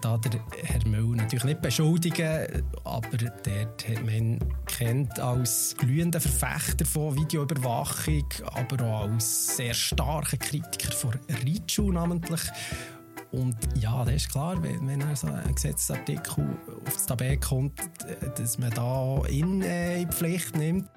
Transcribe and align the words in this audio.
da 0.00 0.18
der 0.18 0.40
Herr 0.64 0.86
Müller 0.86 1.16
natürlich 1.16 1.44
nicht 1.44 1.62
beschuldigen, 1.62 2.64
aber 2.84 3.16
dort 3.16 3.88
hat 3.88 4.04
man 4.04 4.38
kennt 4.66 5.18
als 5.18 5.74
glühender 5.76 6.20
Verfechter 6.20 6.84
von 6.84 7.16
Videoüberwachung, 7.16 8.24
aber 8.52 8.84
auch 8.84 9.10
als 9.10 9.56
sehr 9.56 9.74
starker 9.74 10.36
Kritiker 10.36 10.92
von 10.92 11.12
Ritschu 11.44 11.92
namentlich. 11.92 12.40
Und 13.32 13.56
ja, 13.78 14.04
das 14.04 14.14
ist 14.14 14.30
klar, 14.30 14.62
wenn, 14.62 14.86
wenn 14.86 15.16
so 15.16 15.26
ein 15.26 15.54
Gesetzesartikel 15.54 16.46
auf 16.86 16.94
das 16.94 17.06
Tablet 17.06 17.40
kommt, 17.42 17.80
dass 18.36 18.58
man 18.58 18.70
da 18.70 19.22
ihn 19.28 19.62
äh, 19.62 20.02
in 20.02 20.08
die 20.08 20.14
Pflicht 20.14 20.56
nimmt. 20.56 20.88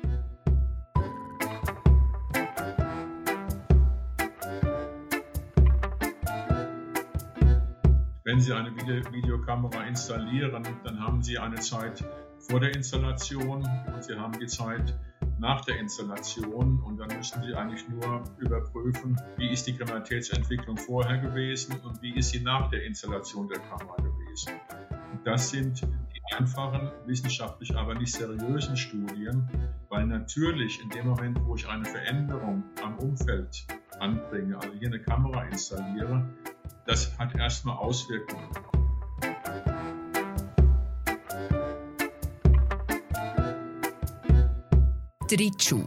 Wenn 8.40 8.46
Sie 8.46 8.54
eine 8.54 8.74
Videokamera 8.74 9.84
installieren, 9.84 10.66
dann 10.86 10.98
haben 11.02 11.22
Sie 11.22 11.38
eine 11.38 11.58
Zeit 11.58 12.06
vor 12.38 12.62
der 12.62 12.74
Installation 12.74 13.68
und 13.94 14.02
Sie 14.02 14.16
haben 14.16 14.32
die 14.40 14.48
Zeit 14.48 14.98
nach 15.40 15.60
der 15.66 15.78
Installation 15.78 16.80
und 16.80 16.96
dann 16.96 17.10
müssen 17.18 17.44
Sie 17.44 17.54
eigentlich 17.54 17.86
nur 17.90 18.24
überprüfen, 18.38 19.22
wie 19.36 19.52
ist 19.52 19.68
die 19.68 19.76
Kriminalitätsentwicklung 19.76 20.78
vorher 20.78 21.18
gewesen 21.18 21.82
und 21.84 22.02
wie 22.02 22.16
ist 22.16 22.30
sie 22.30 22.40
nach 22.40 22.70
der 22.70 22.86
Installation 22.86 23.50
der 23.50 23.60
Kamera 23.60 23.98
gewesen. 23.98 24.54
Das 25.26 25.50
sind 25.50 25.82
die 25.82 26.34
einfachen, 26.38 26.94
wissenschaftlich 27.08 27.76
aber 27.76 27.96
nicht 27.96 28.14
seriösen 28.14 28.78
Studien, 28.78 29.50
weil 29.90 30.06
natürlich 30.06 30.82
in 30.82 30.90
dem 30.92 31.10
Moment, 31.10 31.42
wo 31.44 31.56
ich 31.56 31.68
eine 31.68 31.84
Veränderung 31.84 32.64
am 32.82 33.00
Umfeld 33.00 33.68
anbringe, 34.00 34.56
also 34.56 34.74
hier 34.80 34.88
eine 34.88 35.00
Kamera 35.02 35.44
installiere, 35.46 36.26
das 36.86 37.18
hat 37.18 37.36
erstmal 37.36 37.78
Auswirkungen. 37.78 38.50
Dritschuh. 45.30 45.86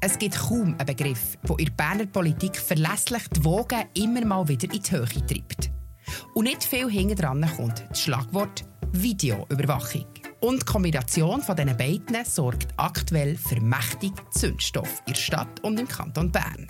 Es 0.00 0.16
gibt 0.16 0.36
kaum 0.36 0.76
einen 0.78 0.86
Begriff, 0.86 1.36
der 1.42 1.58
in 1.58 1.64
der 1.64 1.72
Berner 1.72 2.06
Politik 2.06 2.56
verlässlich 2.56 3.26
die 3.30 3.44
Wogen 3.44 3.84
immer 3.94 4.24
mal 4.24 4.46
wieder 4.46 4.72
in 4.72 4.80
die 4.80 4.90
Höhe 4.92 5.26
treibt. 5.26 5.70
Und 6.34 6.44
nicht 6.44 6.62
viel 6.62 6.88
hinten 6.88 7.16
dran 7.16 7.50
kommt 7.56 7.84
das 7.90 8.00
Schlagwort 8.00 8.64
Videoüberwachung. 8.92 10.06
Und 10.40 10.60
die 10.60 10.64
Kombination 10.64 11.42
von 11.42 11.56
diesen 11.56 11.76
beiden 11.76 12.24
sorgt 12.24 12.68
aktuell 12.76 13.36
für 13.36 13.60
mächtig 13.60 14.12
Zündstoff 14.30 15.02
in 15.06 15.14
der 15.14 15.20
Stadt 15.20 15.60
und 15.64 15.80
im 15.80 15.88
Kanton 15.88 16.30
Bern. 16.30 16.68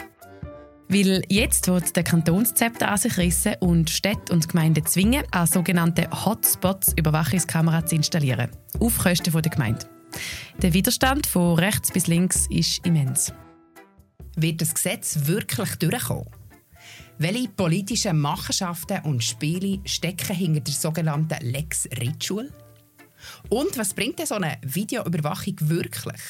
Weil 0.91 1.23
jetzt 1.29 1.69
wird 1.69 1.95
der 1.97 2.03
Kantonszepter 2.03 2.89
an 2.91 2.97
sich 2.97 3.19
rissen 3.19 3.57
und 3.61 3.91
Städte 3.91 4.33
und 4.33 4.49
Gemeinden 4.49 4.87
zwingen, 4.87 5.23
an 5.33 5.47
sogenannte 5.47 6.09
Hotspots 6.11 6.95
Überwachungskameras 6.97 7.91
zu 7.91 7.97
installieren. 7.97 8.49
Auf 8.81 8.97
Kosten 8.97 9.31
der 9.31 9.51
Gemeinde. 9.51 9.87
Der 10.63 10.73
Widerstand 10.73 11.27
von 11.27 11.59
rechts 11.59 11.93
bis 11.93 12.07
links 12.07 12.47
ist 12.49 12.87
immens. 12.87 13.35
Wird 14.37 14.63
das 14.63 14.75
Gesetz 14.75 15.27
wirklich 15.27 15.77
durchkommen? 15.77 16.25
Welche 17.19 17.49
politischen 17.49 18.19
Machenschaften 18.19 19.03
und 19.03 19.23
Spiele 19.23 19.81
stecken 19.85 20.37
hinter 20.37 20.61
der 20.61 20.75
sogenannten 20.75 21.45
Lex 21.45 21.87
Ritual? 22.01 22.51
Und 23.51 23.77
was 23.77 23.93
bringt 23.93 24.21
denn 24.21 24.27
so 24.27 24.37
eine 24.37 24.57
Videoüberwachung 24.63 25.57
wirklich? 25.59 26.21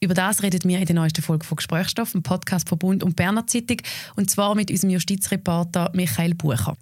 Über 0.00 0.14
das 0.14 0.42
redet 0.42 0.66
wir 0.66 0.78
in 0.78 0.86
der 0.86 0.94
neuesten 0.94 1.22
Folge 1.22 1.44
von 1.44 1.56
Gesprächsstoff, 1.56 2.12
dem 2.12 2.22
Podcast 2.22 2.68
von 2.68 2.78
Bund 2.78 3.02
und 3.02 3.16
Berner 3.16 3.46
Zeitung, 3.48 3.78
und 4.14 4.30
zwar 4.30 4.54
mit 4.54 4.70
unserem 4.70 4.90
Justizreporter 4.90 5.90
Michael 5.92 6.34
Bucher. 6.34 6.76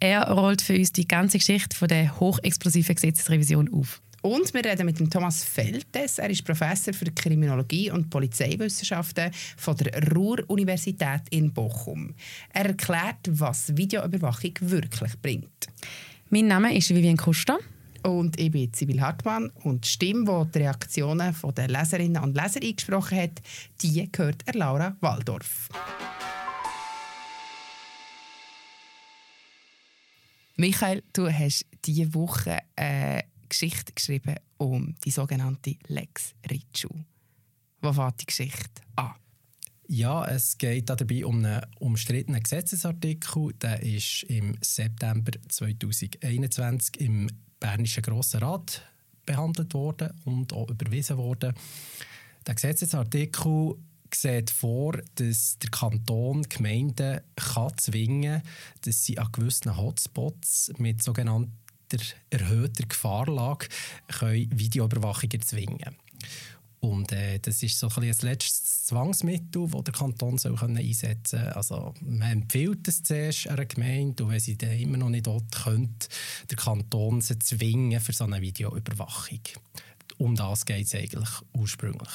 Er 0.00 0.30
rollt 0.30 0.62
für 0.62 0.76
uns 0.76 0.90
die 0.90 1.06
ganze 1.06 1.38
Geschichte 1.38 1.76
von 1.76 1.88
der 1.88 2.18
hochexplosiven 2.18 2.94
Gesetzesrevision 2.94 3.72
auf. 3.74 4.00
Und 4.22 4.54
wir 4.54 4.64
reden 4.64 4.86
mit 4.86 4.98
dem 4.98 5.10
Thomas 5.10 5.44
Feltes. 5.44 6.18
Er 6.18 6.30
ist 6.30 6.44
Professor 6.44 6.94
für 6.94 7.04
Kriminologie 7.06 7.90
und 7.90 8.08
Polizeiwissenschaften 8.08 9.32
von 9.56 9.76
der 9.76 10.10
Ruhr-Universität 10.10 11.22
in 11.30 11.52
Bochum. 11.52 12.14
Er 12.54 12.66
erklärt, 12.66 13.18
was 13.28 13.76
Videoüberwachung 13.76 14.52
wirklich 14.60 15.20
bringt. 15.20 15.66
Mein 16.30 16.46
Name 16.46 16.74
ist 16.74 16.88
Vivian 16.88 17.16
Kuster. 17.16 17.58
Und 18.02 18.38
ich 18.38 18.50
bin 18.50 18.72
Sibyl 18.74 19.00
Hartmann. 19.00 19.50
Und 19.62 19.84
die 19.84 19.88
Stimme, 19.88 20.44
die 20.46 20.52
die 20.52 20.58
Reaktionen 20.58 21.34
der 21.56 21.68
Leserinnen 21.68 22.22
und 22.22 22.36
Leser 22.36 22.60
eingesprochen 22.62 23.18
hat, 23.18 23.42
die 23.80 24.10
gehört 24.10 24.42
er 24.46 24.54
Laura 24.54 24.96
Waldorf. 25.00 25.68
Michael, 30.56 31.02
du 31.12 31.28
hast 31.28 31.66
diese 31.84 32.12
Woche 32.14 32.58
eine 32.76 33.24
Geschichte 33.48 33.92
geschrieben 33.92 34.36
um 34.58 34.94
die 35.04 35.10
sogenannte 35.10 35.76
Lex 35.88 36.34
Ritschu. 36.50 36.88
Wo 37.80 37.92
fängt 37.92 38.20
die 38.20 38.26
Geschichte 38.26 38.82
an? 38.96 39.14
Ja, 39.88 40.24
es 40.26 40.56
geht 40.56 40.88
dabei 40.88 41.26
um 41.26 41.44
einen 41.44 41.62
umstrittenen 41.80 42.42
Gesetzesartikel. 42.42 43.52
Der 43.60 43.82
ist 43.82 44.22
im 44.24 44.56
September 44.60 45.32
2021 45.48 47.00
im 47.00 47.28
Bernischen 47.62 48.02
Grossen 48.02 48.40
Rat 48.40 48.82
behandelt 49.24 49.72
worden 49.72 50.10
und 50.24 50.52
auch 50.52 50.68
überwiesen 50.68 51.16
worden. 51.16 51.54
Der 52.44 52.56
Gesetzesartikel 52.56 53.76
sieht 54.12 54.50
vor, 54.50 54.98
dass 55.14 55.58
der 55.58 55.70
Kanton 55.70 56.42
Gemeinden 56.42 57.20
kann 57.36 57.78
zwingen 57.78 58.42
dass 58.84 59.04
sie 59.04 59.18
an 59.18 59.30
gewissen 59.30 59.76
Hotspots 59.76 60.72
mit 60.78 61.02
sogenannter 61.02 61.52
erhöhter 62.30 62.84
Gefahrlage 62.86 63.68
können 64.08 64.58
Videoüberwachung 64.58 65.30
erzwingen 65.30 65.96
und 66.82 67.12
äh, 67.12 67.38
das 67.38 67.62
ist 67.62 67.78
so 67.78 67.88
ein, 67.88 68.02
ein 68.02 68.16
letztes 68.22 68.86
Zwangsmittel, 68.86 69.68
das 69.68 69.84
der 69.84 69.94
Kanton 69.94 70.36
soll 70.36 70.56
können 70.56 70.78
einsetzen 70.78 71.38
kann. 71.38 71.52
Also, 71.52 71.94
man 72.00 72.32
empfiehlt 72.32 72.88
es 72.88 73.04
zuerst 73.04 73.46
einer 73.46 73.66
Gemeinde 73.66 74.24
und 74.24 74.30
wenn 74.30 74.40
sie 74.40 74.58
dann 74.58 74.72
immer 74.72 74.96
noch 74.96 75.08
nicht 75.08 75.28
dort 75.28 75.52
könnte, 75.52 76.08
der 76.50 76.56
Kanton 76.56 77.20
sie 77.20 77.38
zwingen 77.38 78.00
für 78.00 78.12
so 78.12 78.24
eine 78.24 78.40
Videoüberwachung. 78.40 79.38
Um 80.18 80.34
das 80.34 80.66
geht 80.66 80.86
es 80.86 80.94
eigentlich 80.96 81.30
ursprünglich. 81.52 82.10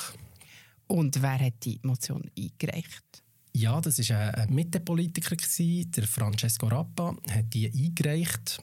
Und 0.88 1.22
wer 1.22 1.40
hat 1.40 1.64
die 1.64 1.80
Motion 1.84 2.30
eingereicht? 2.38 3.24
Ja, 3.54 3.80
das 3.80 4.00
war 4.10 4.36
ein 4.36 4.54
Mittepolitiker, 4.54 5.38
der 5.38 6.08
Francesco 6.08 6.68
Rappa, 6.68 7.16
hat 7.32 7.54
die 7.54 7.72
eingereicht. 7.72 8.62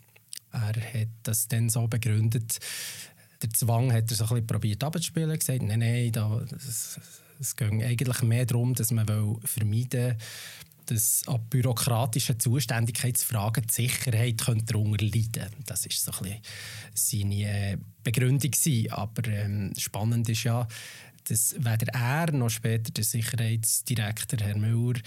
Er 0.53 0.77
hat 0.77 1.09
das 1.23 1.49
dann 1.49 1.71
so 1.71 1.89
begründet, 1.89 2.61
der 3.43 3.51
Zwang 3.51 3.93
hat 3.93 4.11
er 4.11 4.17
so 4.17 4.35
ein 4.35 4.47
probiert 4.47 4.83
abzuspielen, 4.83 5.39
gesagt, 5.39 5.63
nein, 5.63 5.81
nein, 5.81 6.13
es, 6.57 6.99
ging 7.57 7.83
eigentlich 7.83 8.23
mehr 8.23 8.47
darum, 8.47 8.75
dass 8.75 8.91
man 8.91 9.07
vermeiden 9.45 9.91
will, 9.93 10.17
dass 10.87 11.23
an 11.27 11.41
bürokratischen 11.49 12.39
Zuständigkeitsfragen 12.39 13.67
die 13.67 13.73
Sicherheit 13.73 14.41
darunter 14.41 14.79
leiden 14.79 15.33
könnte. 15.33 15.63
Das 15.67 15.85
war 15.85 16.15
so 16.15 16.25
ein 16.25 16.41
bisschen 16.93 17.31
seine 17.31 17.73
äh, 17.73 17.77
Begründung. 18.03 18.53
Aber 18.91 19.29
ähm, 19.29 19.73
spannend 19.77 20.29
ist 20.29 20.45
ja, 20.45 20.67
dass 21.25 21.55
weder 21.59 21.93
er 21.95 22.33
noch 22.33 22.51
später 22.51 22.93
der 22.93 23.05
Sicherheitsdirektor 23.05 24.41
Herr 24.41 24.59
Müller 24.59 25.01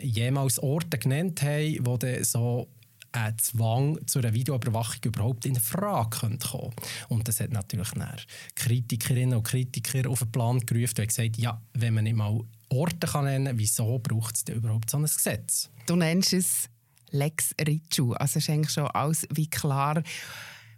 jemals 0.00 0.60
Orte 0.60 0.98
genannt 0.98 1.42
haben, 1.42 1.78
wo 1.84 1.98
so 2.22 2.68
ein 3.24 3.38
Zwang 3.38 3.98
zu 4.06 4.18
einer 4.18 4.32
Videoüberwachung 4.32 5.00
überhaupt 5.04 5.46
in 5.46 5.56
Frage 5.56 6.18
kommen 6.18 6.38
könnte. 6.38 6.70
Und 7.08 7.28
das 7.28 7.40
hat 7.40 7.52
natürlich 7.52 7.88
Kritikerinnen 8.54 9.36
und 9.36 9.44
Kritiker 9.44 10.08
auf 10.08 10.20
den 10.20 10.32
Plan 10.32 10.60
gerufen 10.60 11.00
und 11.00 11.08
gesagt, 11.08 11.36
ja, 11.38 11.60
wenn 11.74 11.94
man 11.94 12.04
nicht 12.04 12.16
mal 12.16 12.40
Orte 12.70 13.06
kann 13.06 13.24
nennen 13.24 13.46
kann, 13.46 13.58
wieso 13.58 13.98
braucht 13.98 14.36
es 14.36 14.44
denn 14.44 14.56
überhaupt 14.56 14.90
so 14.90 14.98
ein 14.98 15.04
Gesetz? 15.04 15.70
Du 15.86 15.96
nennst 15.96 16.32
es 16.32 16.68
Lex 17.10 17.54
Ritschu. 17.60 18.12
Also 18.12 18.38
ist 18.38 18.50
eigentlich 18.50 18.72
schon 18.72 18.86
alles 18.88 19.26
wie 19.32 19.48
klar, 19.48 20.02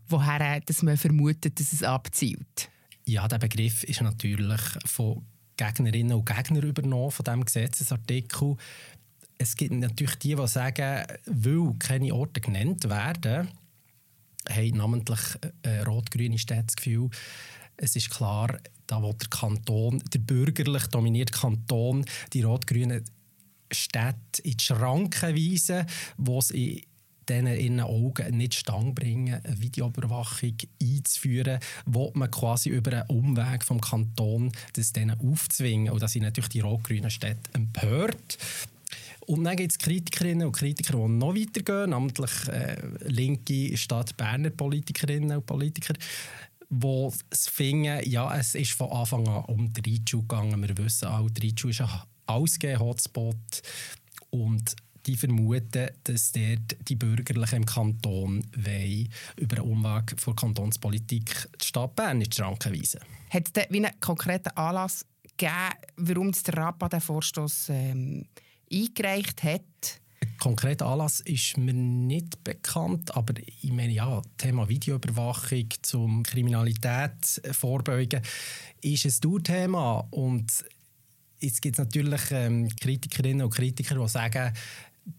woher 0.08 0.60
dass 0.60 0.82
man 0.82 0.96
vermutet, 0.96 1.58
dass 1.58 1.72
es 1.72 1.82
abzielt. 1.82 2.70
Ja, 3.06 3.26
der 3.26 3.38
Begriff 3.38 3.82
ist 3.84 4.02
natürlich 4.02 4.60
von 4.84 5.24
Gegnerinnen 5.56 6.16
und 6.16 6.24
Gegnern 6.24 6.62
übernommen 6.62 7.10
von 7.10 7.24
diesem 7.24 7.44
Gesetzesartikel 7.44 8.56
es 9.40 9.56
gibt 9.56 9.72
natürlich 9.72 10.16
die, 10.16 10.36
die 10.36 10.48
sagen, 10.48 11.02
weil 11.24 11.74
keine 11.78 12.14
Orte 12.14 12.42
genannt 12.42 12.86
werden, 12.90 13.48
haben 14.50 14.76
namentlich 14.76 15.20
äh, 15.62 15.80
rot-grüne 15.80 16.38
Städte 16.38 16.64
das 16.66 16.76
Gefühl, 16.76 17.08
es 17.78 17.96
ist 17.96 18.10
klar, 18.10 18.58
da 18.86 19.02
wo 19.02 19.14
der 19.14 19.28
Kanton, 19.28 20.02
der 20.12 20.18
bürgerlich 20.18 20.86
dominierte 20.88 21.32
Kanton, 21.32 22.04
die 22.34 22.42
rot-grünen 22.42 23.02
Städte 23.72 24.42
in 24.42 24.58
die 24.58 24.64
Schranken 24.64 25.34
weisen, 25.34 25.86
wo 26.18 26.42
sie 26.42 26.84
denen 27.26 27.54
in 27.54 27.78
den 27.78 27.80
Augen 27.80 28.36
nicht 28.36 28.54
stand 28.54 28.94
bringen, 28.94 29.40
eine 29.42 29.60
Videoüberwachung 29.60 30.56
einzuführen, 30.82 31.60
wo 31.86 32.10
man 32.14 32.30
quasi 32.30 32.68
über 32.68 32.92
einen 32.92 33.08
Umweg 33.08 33.64
vom 33.64 33.80
Kanton 33.80 34.52
das 34.74 34.92
denen 34.92 35.18
aufzwingen. 35.18 35.92
Und 35.92 36.02
da 36.02 36.08
sind 36.08 36.24
natürlich 36.24 36.50
die 36.50 36.60
rot-grünen 36.60 37.10
Städte 37.10 37.50
empört. 37.54 38.36
Und 39.30 39.44
dann 39.44 39.54
gibt 39.54 39.70
es 39.70 39.78
Kritikerinnen 39.78 40.48
und 40.48 40.56
Kritiker, 40.56 40.94
die 40.94 41.12
noch 41.12 41.36
weitergehen, 41.36 41.90
namentlich 41.90 42.48
äh, 42.48 42.76
linke 43.02 43.76
Stadt 43.76 44.16
Berner 44.16 44.50
Politikerinnen 44.50 45.36
und 45.36 45.46
Politiker, 45.46 45.94
die 46.68 47.08
finden, 47.32 48.10
ja, 48.10 48.36
es 48.36 48.56
ist 48.56 48.72
von 48.72 48.90
Anfang 48.90 49.28
an 49.28 49.44
um 49.44 49.72
die 49.72 49.88
Reitschuh 49.88 50.22
gegangen. 50.22 50.60
Wir 50.60 50.76
wissen 50.78 51.06
auch, 51.06 51.30
die 51.30 51.54
ist 51.54 51.80
ein 51.80 51.88
Ausgeh-Hotspot 52.26 53.62
und 54.30 54.74
die 55.06 55.16
vermuten, 55.16 55.90
dass 56.02 56.32
dort 56.32 56.88
die 56.88 56.96
Bürgerlichen 56.96 57.58
im 57.58 57.66
Kanton 57.66 58.44
wollen, 58.56 59.08
über 59.36 59.58
einen 59.58 59.70
Umweg 59.70 60.20
von 60.20 60.34
Kantonspolitik 60.34 61.48
die 61.60 61.66
Stadt 61.66 61.94
Bern 61.94 62.20
in 62.20 62.28
die 62.28 62.36
Schranken 62.36 62.74
weisen. 62.74 62.98
Hat 63.30 63.48
es 63.56 63.68
einen 63.70 64.00
konkreten 64.00 64.56
Anlass 64.56 65.06
gegeben, 65.36 65.54
warum 65.98 66.32
der 66.32 66.56
Rappa 66.56 66.88
den 66.88 67.00
Vorstoß 67.00 67.68
ähm, 67.68 68.26
eingereicht 68.72 69.42
hat? 69.42 70.00
Ein 70.22 70.36
konkreter 70.38 70.86
Anlass 70.86 71.20
ist 71.20 71.56
mir 71.56 71.72
nicht 71.72 72.42
bekannt, 72.44 73.14
aber 73.16 73.34
ich 73.38 73.72
meine, 73.72 73.92
ja, 73.92 74.22
Thema 74.36 74.68
Videoüberwachung 74.68 75.68
zum 75.82 76.22
Kriminalität 76.22 77.40
vorbeugen 77.52 78.22
ist 78.82 79.04
ein 79.06 79.20
Dauerthema 79.20 80.06
und 80.10 80.64
Jetzt 81.40 81.62
gibt 81.62 81.78
es 81.78 81.84
natürlich 81.84 82.20
ähm, 82.32 82.68
Kritikerinnen 82.68 83.46
und 83.46 83.54
Kritiker, 83.54 83.94
die 83.94 84.08
sagen, 84.08 84.52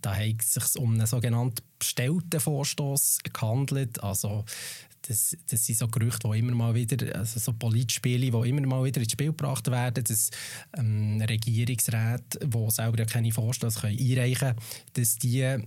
da 0.01 0.15
hat 0.15 0.36
es 0.39 0.53
sich 0.53 0.75
um 0.75 0.94
einen 0.94 1.07
sogenannten 1.07 1.63
bestellten 1.80 2.39
Vorstoß 2.39 3.19
gehandelt. 3.24 4.01
Also 4.03 4.45
das, 5.07 5.38
das 5.50 5.65
sind 5.65 5.77
so 5.77 5.88
Gerüchte, 5.88 6.30
die 6.31 6.39
immer 6.39 6.53
mal 6.53 6.75
wieder, 6.75 7.15
also 7.15 7.39
so 7.39 7.53
Politspiele, 7.53 8.31
die 8.31 8.50
immer 8.50 8.68
mal 8.68 8.83
wieder 8.83 9.01
ins 9.01 9.12
Spiel 9.12 9.27
gebracht 9.27 9.69
werden, 9.69 10.03
dass 10.03 10.30
ähm, 10.77 11.21
Regierungsräte, 11.21 12.39
die 12.45 12.71
selber 12.71 13.06
keine 13.06 13.31
Vorstöße 13.31 13.88
einreichen 13.88 14.39
können, 14.39 14.59
dass 14.94 15.15
die 15.15 15.42
äh, 15.42 15.59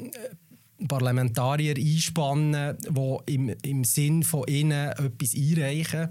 Parlamentarier 0.88 1.76
einspannen, 1.76 2.76
die 2.78 3.32
im, 3.34 3.48
im 3.62 3.84
Sinn 3.84 4.22
von 4.22 4.44
ihnen 4.48 4.90
etwas 4.90 5.34
einreichen. 5.34 6.08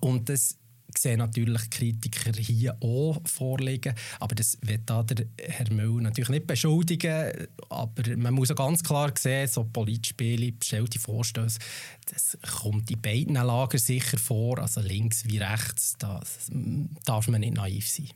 Und 0.00 0.28
das 0.28 0.56
sehen 1.00 1.18
natürlich 1.18 1.70
Kritiker 1.70 2.32
hier 2.32 2.76
auch 2.80 3.20
vorliegen. 3.24 3.94
Aber 4.20 4.34
das 4.34 4.58
wird 4.62 4.88
der 4.88 5.04
Herr 5.40 5.72
Müller 5.72 6.02
natürlich 6.02 6.30
nicht 6.30 6.46
beschuldigen. 6.46 7.48
Aber 7.68 8.16
man 8.16 8.34
muss 8.34 8.50
auch 8.50 8.56
ganz 8.56 8.82
klar 8.82 9.12
sehen, 9.16 9.48
so 9.48 9.64
Politspiele, 9.64 10.52
bestellte 10.52 10.98
Vorstöße, 10.98 11.58
das 12.10 12.38
kommt 12.60 12.90
in 12.90 13.00
beiden 13.00 13.34
Lagern 13.34 13.80
sicher 13.80 14.18
vor, 14.18 14.58
also 14.58 14.80
links 14.80 15.24
wie 15.26 15.38
rechts. 15.38 15.94
Da 15.98 16.22
darf 17.04 17.28
man 17.28 17.40
nicht 17.40 17.54
naiv 17.54 17.88
sein. 17.88 18.08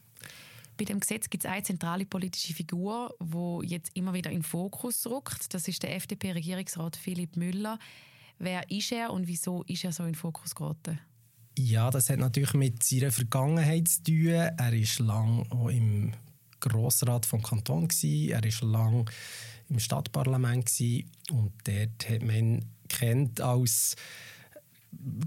Bei 0.76 0.84
dem 0.84 1.00
Gesetz 1.00 1.28
gibt 1.28 1.44
es 1.44 1.50
eine 1.50 1.62
zentrale 1.62 2.06
politische 2.06 2.54
Figur, 2.54 3.14
die 3.20 3.68
jetzt 3.68 3.90
immer 3.94 4.14
wieder 4.14 4.30
in 4.30 4.38
den 4.38 4.42
Fokus 4.42 5.06
rückt. 5.06 5.52
Das 5.54 5.68
ist 5.68 5.82
der 5.82 5.94
FDP-Regierungsrat 5.96 6.96
Philipp 6.96 7.36
Müller. 7.36 7.78
Wer 8.38 8.68
ist 8.70 8.90
er 8.90 9.12
und 9.12 9.28
wieso 9.28 9.62
ist 9.64 9.84
er 9.84 9.92
so 9.92 10.02
in 10.02 10.10
den 10.10 10.14
Fokus 10.16 10.54
geraten? 10.54 10.98
Ja, 11.58 11.90
das 11.90 12.08
hat 12.08 12.18
natürlich 12.18 12.54
mit 12.54 12.82
seiner 12.82 13.12
Vergangenheit 13.12 13.88
zu 13.88 14.02
tun. 14.04 14.26
Er 14.26 14.56
war 14.58 15.06
lange 15.06 15.72
im 15.72 16.12
Grossrat 16.60 17.26
vom 17.26 17.42
Kanton 17.42 17.88
Er 18.02 18.42
war 18.42 18.68
lange 18.68 19.04
im 19.68 19.78
Stadtparlament 19.78 20.70
und 21.30 21.52
dort 21.64 22.08
hat 22.08 22.22
man 22.22 22.64
kennt 22.88 23.40
als 23.40 23.96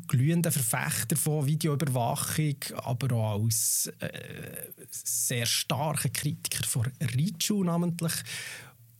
glühender 0.07 0.51
Verfechter 0.51 1.15
von 1.15 1.45
Videoüberwachung, 1.45 2.57
aber 2.77 3.15
auch 3.15 3.43
als 3.43 3.91
äh, 3.99 4.71
sehr 4.89 5.45
starker 5.45 6.09
Kritiker 6.09 6.65
von 6.65 6.85
Ritschu 7.15 7.63
namentlich. 7.63 8.13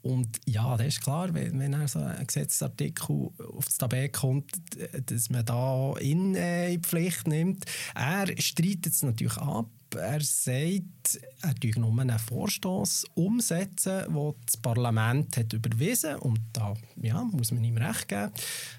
Und 0.06 0.40
ja, 0.46 0.78
das 0.78 0.86
ist 0.86 1.02
klar, 1.02 1.34
wenn, 1.34 1.58
wenn 1.58 1.88
so 1.88 1.98
ein 1.98 2.28
Gesetzesartikel 2.28 3.32
auf 3.56 3.66
das 3.66 3.80
Tablet 3.80 4.14
kommt, 4.14 4.52
dass 5.08 5.32
man 5.32 5.44
da 5.44 5.96
ihn 5.98 6.36
äh, 6.36 6.68
in 6.68 6.82
die 6.82 6.88
Pflicht 6.88 7.28
nimmt. 7.28 7.66
Er 7.96 8.28
streitet 8.40 8.94
es 8.94 9.02
natürlich 9.02 9.38
ab. 9.38 9.68
Er 9.96 10.22
sagt, 10.22 11.20
er 11.42 11.56
tue 11.56 11.80
nur 11.80 12.00
einen 12.00 12.20
Vorstoß 12.20 13.06
umsetzen, 13.16 14.04
den 14.14 14.34
das 14.46 14.58
Parlament 14.58 15.38
hat 15.38 15.54
überwiesen 15.54 16.18
Und 16.18 16.40
da 16.54 16.76
ja, 17.02 17.24
muss 17.24 17.52
man 17.52 17.64
ihm 17.64 17.78
recht 17.78 18.08
geben. 18.08 18.32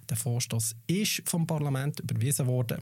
Der 0.08 0.16
Vorstoß 0.16 0.76
ist 0.86 1.22
vom 1.28 1.44
Parlament 1.44 1.98
überwiesen 1.98 2.46
worden. 2.46 2.78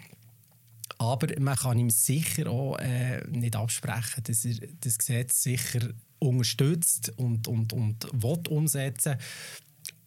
Aber 0.98 1.28
man 1.40 1.56
kann 1.56 1.78
ihm 1.78 1.88
sicher 1.88 2.50
auch 2.50 2.76
äh, 2.76 3.26
nicht 3.26 3.56
absprechen, 3.56 4.22
dass 4.22 4.44
er 4.44 4.68
das 4.80 4.98
Gesetz 4.98 5.42
sicher 5.42 5.94
unterstützt 6.24 7.12
und, 7.16 7.48
und, 7.48 7.72
und 7.72 8.08
will 8.12 8.38
umsetzen 8.48 9.16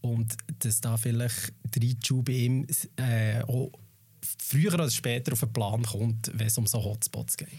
und 0.01 0.35
dass 0.59 0.81
da 0.81 0.97
vielleicht 0.97 1.53
der 1.63 1.83
Einschub 1.83 2.25
bei 2.25 2.33
ihm 2.33 2.67
äh, 2.97 3.41
auch 3.43 3.71
früher 4.37 4.73
oder 4.73 4.89
später 4.89 5.33
auf 5.33 5.39
den 5.39 5.53
Plan 5.53 5.83
kommt, 5.83 6.31
wenn 6.33 6.47
es 6.47 6.57
um 6.57 6.67
so 6.67 6.83
Hotspots 6.83 7.37
geht. 7.37 7.49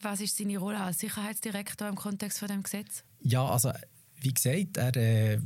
Was 0.00 0.20
ist 0.20 0.36
seine 0.36 0.58
Rolle 0.58 0.80
als 0.80 0.98
Sicherheitsdirektor 0.98 1.88
im 1.88 1.94
Kontext 1.94 2.38
von 2.38 2.48
dem 2.48 2.62
Gesetz? 2.62 3.04
Ja, 3.20 3.46
also 3.46 3.72
wie 4.20 4.34
gesagt, 4.34 4.76
er 4.76 4.96
äh, 4.96 5.38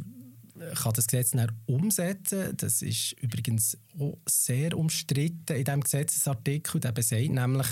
kann 0.75 0.93
das 0.95 1.07
Gesetz 1.07 1.31
dann 1.33 1.53
umsetzen. 1.67 2.57
Das 2.57 2.83
ist 2.83 3.13
übrigens 3.21 3.77
auch 3.99 4.19
sehr 4.27 4.77
umstritten 4.77 5.57
in 5.57 5.65
diesem 5.65 5.81
Gesetzesartikel. 5.81 6.81
Der 6.81 6.93
besagt 6.93 7.31
nämlich, 7.31 7.67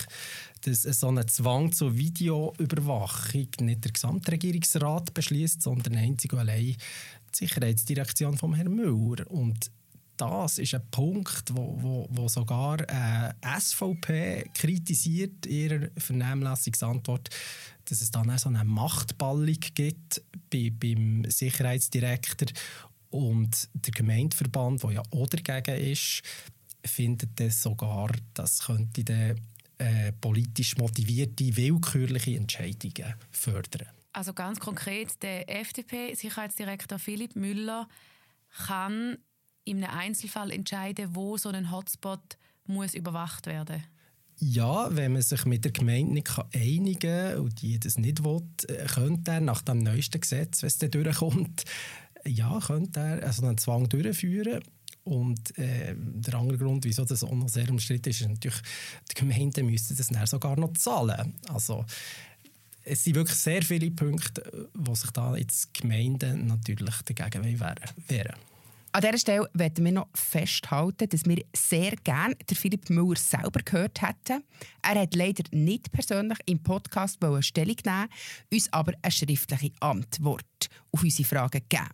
dass 0.63 0.83
so 0.83 1.09
ein 1.09 1.27
Zwang 1.29 1.73
zur 1.73 1.97
Videoüberwachung 1.97 3.49
nicht 3.61 3.85
der 3.85 3.93
Gesamtregierungsrat 3.93 5.15
beschließt, 5.15 5.63
sondern 5.63 5.97
einzig 5.97 6.33
und 6.33 6.41
allein 6.41 6.77
die 6.77 6.77
Sicherheitsdirektion 7.33 8.37
von 8.37 8.55
Herrn 8.55 8.75
Müller. 8.75 9.31
Und 9.31 9.71
das 10.17 10.59
ist 10.59 10.75
ein 10.75 10.89
Punkt, 10.91 11.55
wo, 11.55 11.77
wo, 11.81 12.09
wo 12.11 12.29
sogar 12.29 12.81
äh, 12.81 13.33
SVP 13.59 14.49
kritisiert 14.55 15.45
in 15.47 15.53
ihrer 15.53 15.89
Vernehmlassungsantwort, 15.97 17.31
dass 17.85 18.01
es 18.01 18.11
dann 18.11 18.31
auch 18.31 18.39
so 18.39 18.49
eine 18.49 18.65
Machtballung 18.65 19.59
gibt 19.75 20.23
bei, 20.51 20.71
beim 20.71 21.25
Sicherheitsdirektor 21.29 22.49
und 23.11 23.69
der 23.75 23.93
Gemeindeverband, 23.93 24.83
der 24.83 24.91
ja 24.93 25.03
auch 25.11 25.29
dagegen 25.29 25.93
ist, 25.93 26.23
findet 26.85 27.39
das 27.41 27.63
sogar, 27.63 28.11
das 28.35 28.65
könnte 28.65 29.05
dann 29.05 29.41
äh, 29.79 30.13
politisch 30.13 30.77
motivierte, 30.77 31.57
willkürliche 31.57 32.37
Entscheidungen 32.37 33.15
fördern. 33.31 33.89
Also 34.13 34.33
ganz 34.33 34.61
konkret, 34.61 35.23
der 35.23 35.49
FDP-Sicherheitsdirektor 35.49 36.99
Philipp 36.99 37.35
Müller 37.35 37.89
kann 38.67 39.19
in 39.65 39.83
einem 39.83 39.99
Einzelfall 39.99 40.51
entscheiden, 40.51 41.15
wo 41.15 41.37
so 41.37 41.49
ein 41.49 41.71
Hotspot 41.71 42.39
muss 42.67 42.95
überwacht 42.95 43.47
werden 43.47 43.83
ja, 44.39 44.95
wenn 44.95 45.13
man 45.13 45.23
sich 45.23 45.45
mit 45.45 45.65
der 45.65 45.73
Gemeinde 45.73 46.15
nicht 46.15 46.31
einigen 46.55 46.99
kann 47.01 47.39
und 47.39 47.63
die 47.63 47.79
das 47.79 47.99
nicht 47.99 48.25
will, 48.25 48.43
äh, 48.69 48.87
könnte 48.87 49.31
er 49.31 49.41
nach 49.41 49.63
dem 49.63 49.79
neuesten 49.79 50.21
Gesetz, 50.21 50.63
wenn 50.63 50.69
es 50.69 50.79
dann 50.79 50.91
durchkommt, 50.91 51.65
ja, 52.27 52.59
könnte 52.61 53.01
er 53.01 53.27
also 53.27 53.47
einen 53.47 53.59
Zwang 53.59 53.89
durchführen. 53.89 54.63
Und 55.05 55.57
äh, 55.59 55.95
der 55.97 56.35
andere 56.35 56.59
Grund, 56.59 56.85
wieso 56.85 57.05
das 57.05 57.23
auch 57.23 57.35
noch 57.35 57.49
sehr 57.49 57.69
umstritten 57.69 58.09
ist, 58.09 58.23
ist 58.23 58.29
natürlich, 58.29 58.61
die 59.11 59.15
Gemeinden 59.15 59.67
müssten 59.67 59.97
das 59.97 60.09
dann 60.09 60.27
sogar 60.27 60.59
noch 60.59 60.73
zahlen. 60.73 61.35
Also, 61.49 61.85
es 62.85 63.05
sind 63.05 63.17
wirklich 63.17 63.39
sehr 63.39 63.63
viele 63.63 63.91
Punkte, 63.91 64.71
wo 64.73 64.95
sich 64.95 65.11
da 65.11 65.37
jetzt 65.37 65.75
Gemeinden 65.75 66.47
natürlich 66.47 66.95
dagegen 67.03 67.61
wehren. 67.61 68.35
An 68.95 69.01
dieser 69.01 69.19
Stelle 69.19 69.51
werden 69.55 69.85
wir 69.85 69.91
noch 69.91 70.09
festhalten, 70.15 71.09
dass 71.09 71.25
wir 71.25 71.45
sehr 71.53 71.97
gerne 72.05 72.37
Philipp 72.55 72.89
Müller 72.91 73.17
selber 73.17 73.61
gehört 73.65 74.01
hätten. 74.01 74.45
Er 74.83 75.01
hat 75.01 75.17
leider 75.17 75.43
nicht 75.51 75.91
persönlich 75.91 76.39
im 76.47 76.63
Podcast 76.63 77.19
Stellung 77.43 77.75
nehmen, 77.85 78.09
uns 78.53 78.73
aber 78.73 78.93
eine 79.03 79.11
schriftliche 79.11 79.73
Antwort 79.81 80.69
auf 80.93 81.03
unsere 81.03 81.29
Fragen 81.29 81.65
gegeben. 81.69 81.91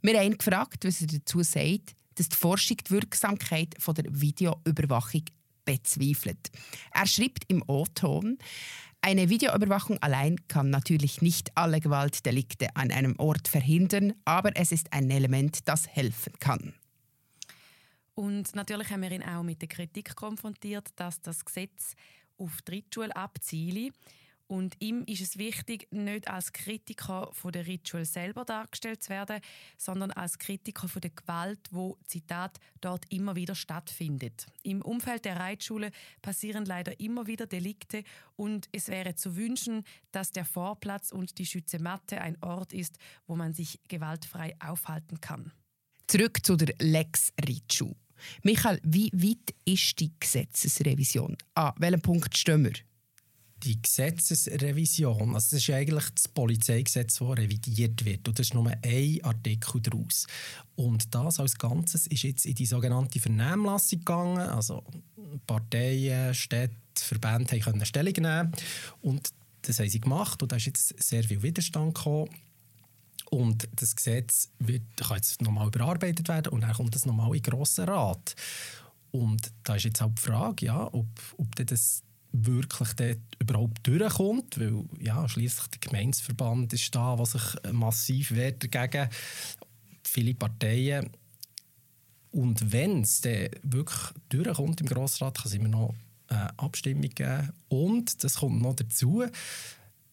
Wir 0.00 0.16
haben 0.16 0.26
ihn 0.26 0.38
gefragt, 0.38 0.84
was 0.84 1.00
er 1.00 1.08
dazu 1.08 1.42
sagt, 1.42 1.96
dass 2.14 2.28
die 2.28 2.36
Forschung 2.36 2.76
die 2.76 2.90
Wirksamkeit 2.92 3.74
der 3.84 4.04
Videoüberwachung 4.08 5.24
bezweifelt. 5.64 6.50
Er 6.92 7.06
schreibt 7.06 7.44
im 7.48 7.62
O-Ton, 7.66 8.38
eine 9.04 9.28
Videoüberwachung 9.28 9.98
allein 10.00 10.36
kann 10.46 10.70
natürlich 10.70 11.22
nicht 11.22 11.56
alle 11.56 11.80
Gewaltdelikte 11.80 12.76
an 12.76 12.92
einem 12.92 13.18
Ort 13.18 13.48
verhindern, 13.48 14.12
aber 14.24 14.56
es 14.56 14.70
ist 14.70 14.92
ein 14.92 15.10
Element, 15.10 15.66
das 15.66 15.88
helfen 15.88 16.34
kann. 16.38 16.72
Und 18.14 18.54
natürlich 18.54 18.90
haben 18.90 19.02
wir 19.02 19.10
ihn 19.10 19.24
auch 19.24 19.42
mit 19.42 19.60
der 19.60 19.68
Kritik 19.68 20.14
konfrontiert, 20.14 20.90
dass 20.96 21.20
das 21.20 21.44
Gesetz 21.44 21.94
auf 22.38 22.62
Drittschule 22.62 23.14
abziele. 23.16 23.90
Und 24.52 24.76
ihm 24.80 25.02
ist 25.06 25.22
es 25.22 25.38
wichtig, 25.38 25.88
nicht 25.92 26.28
als 26.28 26.52
Kritiker 26.52 27.30
von 27.32 27.52
der 27.52 27.66
Ritual 27.66 28.04
selber 28.04 28.44
dargestellt 28.44 29.02
zu 29.02 29.08
werden, 29.08 29.40
sondern 29.78 30.10
als 30.10 30.38
Kritiker 30.38 30.88
von 30.88 31.00
der 31.00 31.10
Gewalt, 31.10 31.58
wo 31.70 31.96
Zitat 32.04 32.58
dort 32.82 33.06
immer 33.08 33.34
wieder 33.34 33.54
stattfindet. 33.54 34.44
Im 34.62 34.82
Umfeld 34.82 35.24
der 35.24 35.40
Reitschule 35.40 35.90
passieren 36.20 36.66
leider 36.66 37.00
immer 37.00 37.26
wieder 37.26 37.46
Delikte 37.46 38.04
und 38.36 38.68
es 38.72 38.88
wäre 38.88 39.14
zu 39.14 39.36
wünschen, 39.36 39.84
dass 40.10 40.32
der 40.32 40.44
Vorplatz 40.44 41.12
und 41.12 41.38
die 41.38 41.46
Schützematte 41.46 42.20
ein 42.20 42.36
Ort 42.42 42.74
ist, 42.74 42.98
wo 43.26 43.36
man 43.36 43.54
sich 43.54 43.80
gewaltfrei 43.88 44.54
aufhalten 44.60 45.18
kann. 45.22 45.50
Zurück 46.08 46.44
zu 46.44 46.56
der 46.56 46.74
Lex 46.78 47.32
Ritschu. 47.42 47.94
Michael, 48.42 48.80
wie 48.84 49.10
weit 49.14 49.54
ist 49.64 49.98
die 49.98 50.12
Gesetzesrevision? 50.20 51.38
An 51.54 51.72
welchem 51.78 52.02
Punkt 52.02 52.36
stehen 52.36 52.64
wir? 52.66 52.74
Die 53.62 53.80
Gesetzesrevision, 53.80 55.34
also 55.34 55.56
das 55.56 55.68
ist 55.68 55.70
eigentlich 55.70 56.10
das 56.10 56.28
Polizeigesetz, 56.28 57.18
das 57.18 57.28
revidiert 57.28 58.04
wird. 58.04 58.26
Und 58.28 58.38
das 58.38 58.46
ist 58.48 58.54
nur 58.54 58.66
ein 58.66 59.20
Artikel 59.22 59.80
daraus. 59.80 60.26
Und 60.74 61.14
das 61.14 61.38
als 61.38 61.56
Ganzes 61.58 62.06
ist 62.06 62.22
jetzt 62.22 62.46
in 62.46 62.54
die 62.54 62.66
sogenannte 62.66 63.20
Vernehmlassung 63.20 64.00
gegangen. 64.00 64.38
Also 64.38 64.82
Parteien, 65.46 66.34
Städte, 66.34 66.74
Verbände 66.96 67.58
können 67.60 67.86
Stellung 67.86 68.14
nehmen. 68.14 68.52
Und 69.00 69.30
das 69.62 69.78
haben 69.78 69.88
sie 69.88 70.00
gemacht. 70.00 70.42
Und 70.42 70.52
da 70.52 70.56
ist 70.56 70.66
jetzt 70.66 71.02
sehr 71.02 71.22
viel 71.22 71.42
Widerstand 71.42 71.94
gekommen. 71.94 72.30
Und 73.30 73.68
das 73.76 73.96
Gesetz 73.96 74.50
wird, 74.58 74.82
kann 74.96 75.16
jetzt 75.16 75.40
nochmal 75.40 75.68
überarbeitet 75.68 76.28
werden 76.28 76.52
und 76.52 76.60
dann 76.60 76.74
kommt 76.74 76.94
es 76.94 77.06
nochmal 77.06 77.28
in 77.28 77.42
den 77.42 77.50
Grossen 77.50 77.84
Rat. 77.86 78.34
Und 79.10 79.52
da 79.62 79.76
ist 79.76 79.84
jetzt 79.84 80.02
auch 80.02 80.10
die 80.10 80.20
Frage, 80.20 80.66
ja, 80.66 80.86
ob, 80.92 81.06
ob 81.38 81.56
das 81.56 82.02
wirklich 82.32 82.92
dort 82.94 83.18
überhaupt 83.38 83.86
durchkommt, 83.86 84.58
weil 84.58 84.84
ja, 85.00 85.28
schließlich 85.28 85.66
der 85.68 85.80
Gemeinsverband 85.80 86.72
ist 86.72 86.94
da, 86.94 87.18
was 87.18 87.32
sich 87.32 87.72
massiv 87.72 88.32
wehrt 88.32 88.62
dagegen, 88.62 89.10
viele 90.02 90.34
Parteien. 90.34 91.10
Und 92.30 92.72
wenn 92.72 93.02
es 93.02 93.20
dann 93.20 93.48
wirklich 93.62 94.00
durchkommt 94.30 94.80
im 94.80 94.86
Grossrat, 94.86 95.36
kann 95.36 95.46
es 95.46 95.54
immer 95.54 95.68
noch 95.68 95.94
äh, 96.28 96.48
Abstimmung 96.56 97.10
geben. 97.10 97.52
Und, 97.68 98.24
das 98.24 98.36
kommt 98.36 98.62
noch 98.62 98.74
dazu, 98.74 99.24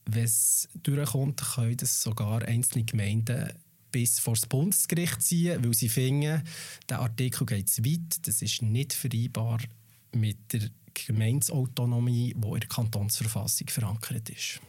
wenn 0.05 0.23
es 0.23 0.67
durchkommt, 0.83 1.41
können 1.55 1.77
das 1.77 2.01
sogar 2.01 2.41
einzelne 2.43 2.83
Gemeinden 2.83 3.53
bis 3.91 4.19
vor 4.19 4.33
das 4.33 4.45
Bundesgericht 4.45 5.21
ziehen, 5.21 5.63
weil 5.63 5.73
sie 5.73 5.89
finden, 5.89 6.43
der 6.89 6.99
Artikel 6.99 7.45
geht 7.45 7.69
zu 7.69 7.83
weit, 7.85 8.27
das 8.27 8.41
ist 8.41 8.61
nicht 8.61 8.93
vereinbar 8.93 9.59
mit 10.13 10.53
der 10.53 10.69
Gemeinsautonomie, 11.07 12.33
die 12.35 12.47
in 12.47 12.59
der 12.59 12.69
Kantonsverfassung 12.69 13.67
verankert 13.67 14.29
ist. 14.29 14.59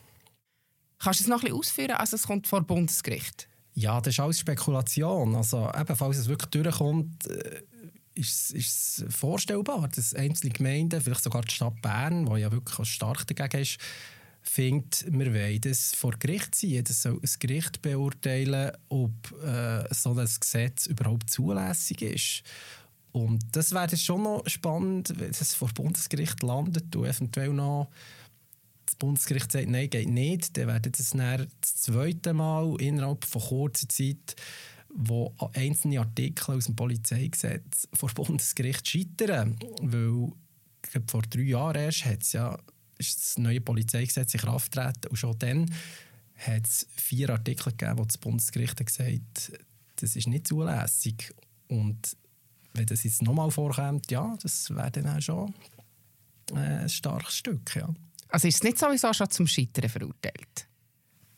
Kannst 0.98 1.20
du 1.20 1.24
es 1.24 1.28
noch 1.28 1.38
ein 1.38 1.44
bisschen 1.44 1.58
ausführen? 1.58 1.90
Also 1.92 2.16
es 2.16 2.26
kommt 2.26 2.46
vor 2.46 2.62
Bundesgericht? 2.62 3.48
Ja, 3.74 4.00
das 4.00 4.14
ist 4.14 4.20
alles 4.20 4.40
Spekulation. 4.40 5.34
Also 5.34 5.70
eben, 5.74 5.96
falls 5.96 6.18
es 6.18 6.28
wirklich 6.28 6.50
durchkommt, 6.50 7.26
äh, 7.26 7.62
ist, 8.14 8.50
ist 8.50 8.98
es 8.98 9.14
vorstellbar, 9.14 9.88
dass 9.88 10.14
einzelne 10.14 10.52
Gemeinden, 10.52 11.00
vielleicht 11.00 11.22
sogar 11.22 11.42
die 11.42 11.54
Stadt 11.54 11.80
Bern, 11.80 12.26
die 12.26 12.40
ja 12.40 12.52
wirklich 12.52 12.88
stark 12.88 13.26
dagegen 13.26 13.62
ist, 13.62 13.78
findet, 14.42 15.06
wir 15.06 15.32
wollen 15.32 15.60
das 15.60 15.94
vor 15.94 16.12
Gericht 16.18 16.54
ziehen. 16.54 16.84
Das 16.84 17.02
soll 17.02 17.14
ein 17.14 17.30
Gericht 17.38 17.82
beurteilen, 17.82 18.72
ob 18.88 19.12
äh, 19.42 19.84
so 19.94 20.10
ein 20.10 20.28
Gesetz 20.40 20.86
überhaupt 20.86 21.30
zulässig 21.30 22.02
ist. 22.02 22.42
Und 23.12 23.44
das 23.52 23.72
wäre 23.72 23.96
schon 23.96 24.22
noch 24.22 24.46
spannend, 24.46 25.12
wenn 25.18 25.30
es 25.30 25.54
vor 25.54 25.68
Bundesgericht 25.74 26.42
landet 26.42 26.94
und 26.94 27.06
eventuell 27.06 27.52
noch 27.52 27.90
das 28.86 28.96
Bundesgericht 28.96 29.52
sagt, 29.52 29.68
nein, 29.68 29.90
geht 29.90 30.08
nicht, 30.08 30.56
dann 30.56 30.66
wäre 30.68 30.80
das 30.80 31.10
dann 31.10 31.46
das 31.60 31.76
zweite 31.76 32.32
Mal 32.32 32.80
innerhalb 32.80 33.24
von 33.24 33.42
kurzer 33.42 33.88
Zeit, 33.88 34.36
wo 34.88 35.34
einzelne 35.54 36.00
Artikel 36.00 36.56
aus 36.56 36.64
dem 36.66 36.76
Polizeigesetz 36.76 37.88
vor 37.92 38.10
Bundesgericht 38.10 38.88
scheitern. 38.88 39.56
Weil 39.80 40.32
vor 41.06 41.22
drei 41.22 41.42
Jahren 41.42 41.76
erst 41.76 42.04
hat's 42.04 42.32
ja, 42.32 42.58
ist 42.98 43.18
das 43.18 43.38
neue 43.38 43.60
Polizeigesetz 43.60 44.34
in 44.34 44.40
Kraft 44.40 44.72
getreten 44.72 45.08
und 45.08 45.16
schon 45.16 45.38
dann 45.38 45.70
hat 46.34 46.66
es 46.66 46.86
vier 46.96 47.30
Artikel 47.30 47.70
gegeben, 47.70 47.98
wo 47.98 48.04
das 48.04 48.18
Bundesgericht 48.18 48.84
gesagt 48.84 49.08
hat, 49.08 49.60
das 49.96 50.16
ist 50.16 50.26
nicht 50.26 50.48
zulässig. 50.48 51.32
Und 51.68 52.16
wenn 52.74 52.86
das 52.86 53.04
jetzt 53.04 53.22
nochmal 53.22 53.50
vorkommt, 53.50 54.10
ja, 54.10 54.36
das 54.42 54.70
wäre 54.70 54.90
dann 54.90 55.06
auch 55.06 55.20
schon 55.20 55.54
äh, 56.52 56.82
ein 56.82 56.88
starkes 56.88 57.36
Stück, 57.36 57.76
ja. 57.76 57.88
Also 58.28 58.48
ist 58.48 58.56
es 58.56 58.62
nicht 58.62 58.78
sowieso 58.78 59.12
schon 59.12 59.30
zum 59.30 59.46
Scheitern 59.46 59.88
verurteilt? 59.88 60.68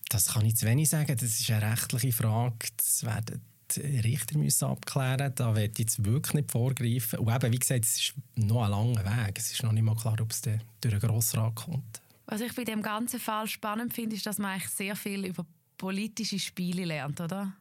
Das 0.09 0.35
kann 0.35 0.45
ich 0.45 0.57
zu 0.57 0.67
wenig 0.67 0.91
sagen. 0.91 1.17
Das 1.17 1.41
ist 1.41 1.51
eine 1.51 1.73
rechtliche 1.73 2.13
Frage. 2.13 2.69
Das 2.77 3.05
werden 3.05 3.41
die 3.77 4.01
Richter 4.01 4.37
müssen 4.37 4.67
abklären 4.67 5.33
Da 5.35 5.55
werde 5.55 5.73
ich 5.73 5.79
jetzt 5.79 6.05
wirklich 6.05 6.35
nicht 6.35 6.51
vorgreifen. 6.51 7.21
Und 7.21 7.35
eben, 7.35 7.53
wie 7.53 7.59
gesagt, 7.59 7.85
es 7.85 7.97
ist 7.97 8.15
noch 8.37 8.65
ein 8.65 8.71
langer 8.71 9.05
Weg. 9.05 9.39
Es 9.39 9.53
ist 9.53 9.63
noch 9.63 9.73
nicht 9.73 9.83
mal 9.83 9.97
klar, 9.97 10.17
ob 10.21 10.31
es 10.31 10.43
durch 10.43 10.61
den 10.83 11.01
Grossrat 11.01 11.55
kommt. 11.55 12.03
Was 12.27 12.41
ich 12.41 12.55
bei 12.55 12.65
dem 12.65 12.83
ganzen 12.83 13.21
Fall 13.21 13.47
spannend 13.47 13.95
finde, 13.95 14.17
ist, 14.17 14.27
dass 14.27 14.39
man 14.39 14.53
eigentlich 14.53 14.71
sehr 14.71 14.97
viel 14.97 15.25
über 15.25 15.47
politische 15.79 16.39
Spiele 16.39 16.85
lernt, 16.85 17.21
oder? 17.21 17.53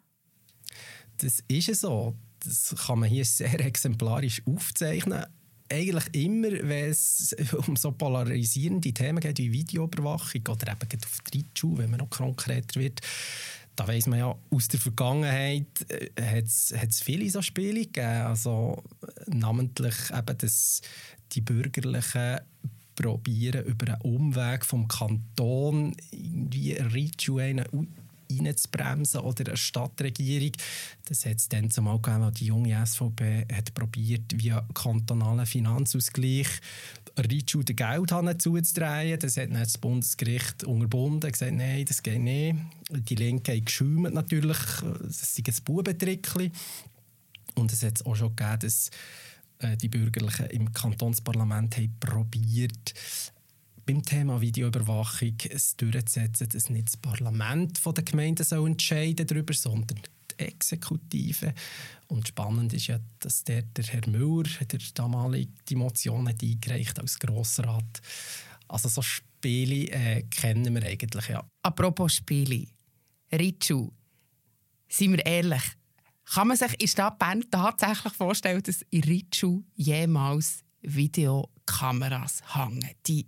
Das 1.18 1.44
ist 1.48 1.74
so 1.76 2.16
das 2.44 2.76
kann 2.86 3.00
man 3.00 3.10
hier 3.10 3.26
sehr 3.26 3.60
exemplarisch 3.60 4.42
aufzeichnen. 4.46 5.26
Eigentlich 5.70 6.14
immer, 6.14 6.52
wenn 6.52 6.90
es 6.90 7.34
um 7.68 7.76
so 7.76 7.92
polarisierende 7.92 8.94
Themen 8.94 9.20
geht 9.20 9.38
wie 9.40 9.52
Videoüberwachung 9.52 10.42
oder 10.50 10.74
eben 10.74 11.04
auf 11.04 11.20
die 11.32 11.40
Reitschuhe, 11.40 11.78
wenn 11.78 11.92
man 11.92 12.00
noch 12.00 12.10
konkreter 12.10 12.80
wird, 12.80 13.00
da 13.76 13.88
weiß 13.88 14.08
man 14.08 14.20
ja, 14.20 14.36
aus 14.50 14.68
der 14.68 14.80
Vergangenheit 14.82 15.90
äh, 15.90 16.10
hat 16.22 16.44
es 16.46 17.02
viele 17.02 17.30
so 17.30 17.42
Spiele 17.42 17.86
gegeben. 17.86 18.26
Also 18.26 18.84
namentlich 19.28 19.96
eben 20.12 20.38
das, 20.38 20.82
die 21.32 21.42
Bürgerlichen 21.42 22.42
probieren, 22.96 23.66
über 23.66 23.94
einen 23.94 24.02
Umweg 24.02 24.66
vom 24.66 24.88
Kanton 24.88 25.96
irgendwie 26.12 26.74
Reitschuhe 26.74 27.66
reinzubremsen 28.40 29.22
oder 29.22 29.48
eine 29.48 29.58
Stadtregierung. 29.58 30.52
Das 31.06 31.26
hat 31.26 31.38
es 31.38 31.50
dann 31.50 31.70
zumal 31.70 32.00
gegeben, 32.00 32.24
als 32.24 32.40
die 32.40 32.46
junge 32.46 32.86
SVP 32.86 33.46
hat 33.52 33.74
probiert, 33.74 34.34
via 34.36 34.66
kantonalen 34.74 35.46
Finanzausgleich 35.46 36.48
Ritschul 37.18 37.64
den 37.64 37.76
Geldhahn 37.76 38.40
zuzudrehen. 38.40 39.20
Das 39.20 39.38
hat 39.38 39.50
dann 39.50 39.60
das 39.60 39.78
Bundesgericht 39.78 40.64
unterbunden, 40.64 41.32
gesagt, 41.32 41.54
nein, 41.54 41.86
das 41.86 42.04
geht 42.04 42.22
nicht. 42.22 42.56
Die 42.90 43.16
Linke 43.16 43.56
hat 43.56 43.66
geschäumt 43.66 44.14
natürlich, 44.14 44.58
das 45.04 45.38
ist 45.38 45.48
ein 45.48 45.64
Bubentrickchen. 45.64 46.52
Und 47.56 47.74
es 47.74 47.84
hat 47.84 48.06
auch 48.06 48.16
schon 48.16 48.36
gegeben, 48.36 48.60
dass 48.62 48.90
äh, 49.60 49.78
die 49.78 49.90
Bürgerlichen 49.90 50.48
im 50.48 50.72
Kantonsparlament 50.72 51.78
haben 51.78 51.96
probiert, 52.00 52.94
beim 53.86 54.04
Thema 54.04 54.42
Videoüberwachung 54.42 55.36
es 55.50 55.76
durchzusetzen, 55.76 56.50
dass 56.50 56.70
nicht 56.70 56.88
das 56.88 56.98
Parlament 56.98 57.78
von 57.78 57.94
der 57.94 58.04
Gemeinde 58.04 58.44
soll 58.44 58.70
entscheiden 58.70 59.28
darüber, 59.28 59.54
sondern 59.54 60.00
die 60.32 60.44
Exekutive. 60.44 61.54
Und 62.08 62.28
spannend 62.28 62.74
ist 62.74 62.88
ja, 62.88 63.00
dass 63.20 63.44
der, 63.44 63.64
der 63.64 63.86
Herr 63.86 64.08
Müller 64.08 64.50
der 64.66 64.80
damalige 64.94 65.52
die 65.70 65.76
Motion 65.76 66.28
hat 66.28 66.44
eingereicht 66.44 67.00
als 67.00 67.20
Grossrat. 67.20 68.02
Also 68.68 68.90
so 68.90 69.02
Spiele 69.02 69.90
äh, 69.92 70.24
kennen 70.24 70.74
wir 70.74 70.84
eigentlich 70.84 71.28
ja. 71.28 71.44
Apropos 71.64 72.16
Spiele, 72.16 72.68
Ritschu, 73.32 73.92
seien 74.90 75.14
wir 75.14 75.26
ehrlich, 75.26 75.64
kann 76.34 76.48
man 76.48 76.58
sich 76.58 76.80
in 76.80 76.88
Stadt 76.88 77.20
Bern 77.20 77.44
tatsächlich 77.50 78.14
vorstellen, 78.14 78.64
dass 78.64 78.84
in 78.90 79.04
Ritschu 79.04 79.64
jemals 79.76 80.64
Videokameras 80.82 82.42
hängen? 82.56 82.90
Die 83.06 83.28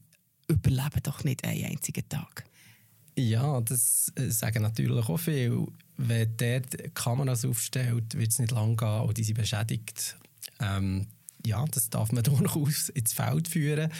überleben 0.53 1.03
doch 1.03 1.23
nicht 1.23 1.43
einen 1.45 1.65
einzigen 1.65 2.07
Tag. 2.07 2.45
Ja, 3.15 3.61
das 3.61 4.11
äh, 4.15 4.29
sagen 4.29 4.63
natürlich 4.63 5.07
auch 5.07 5.17
viele. 5.17 5.67
Wenn 5.97 6.35
der 6.37 6.61
Kameras 6.93 7.45
aufstellt, 7.45 8.17
wird 8.17 8.31
es 8.31 8.39
nicht 8.39 8.51
lang 8.51 8.75
gehen 8.75 9.01
und 9.01 9.17
die 9.17 9.23
sind 9.23 9.37
beschädigt. 9.37 10.17
Ähm, 10.59 11.07
ja, 11.45 11.63
das 11.65 11.89
darf 11.89 12.11
man 12.11 12.23
durchaus 12.23 12.89
ins 12.89 13.13
Feld 13.13 13.47
führen. 13.47 13.91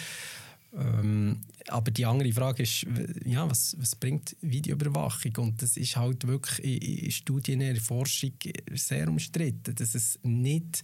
Ähm, 0.76 1.42
aber 1.68 1.90
die 1.92 2.04
andere 2.04 2.32
Frage 2.32 2.64
ist, 2.64 2.86
ja, 3.24 3.48
was, 3.48 3.76
was 3.78 3.94
bringt 3.94 4.36
Videoüberwachung? 4.40 5.36
Und 5.36 5.62
das 5.62 5.76
ist 5.76 5.96
halt 5.96 6.26
wirklich 6.26 6.64
in, 6.82 7.04
in 7.04 7.10
Studien, 7.12 7.60
in 7.60 7.74
der 7.74 7.82
Forschung 7.82 8.32
sehr 8.72 9.08
umstritten, 9.08 9.74
dass 9.74 9.94
es 9.94 10.18
nicht 10.22 10.82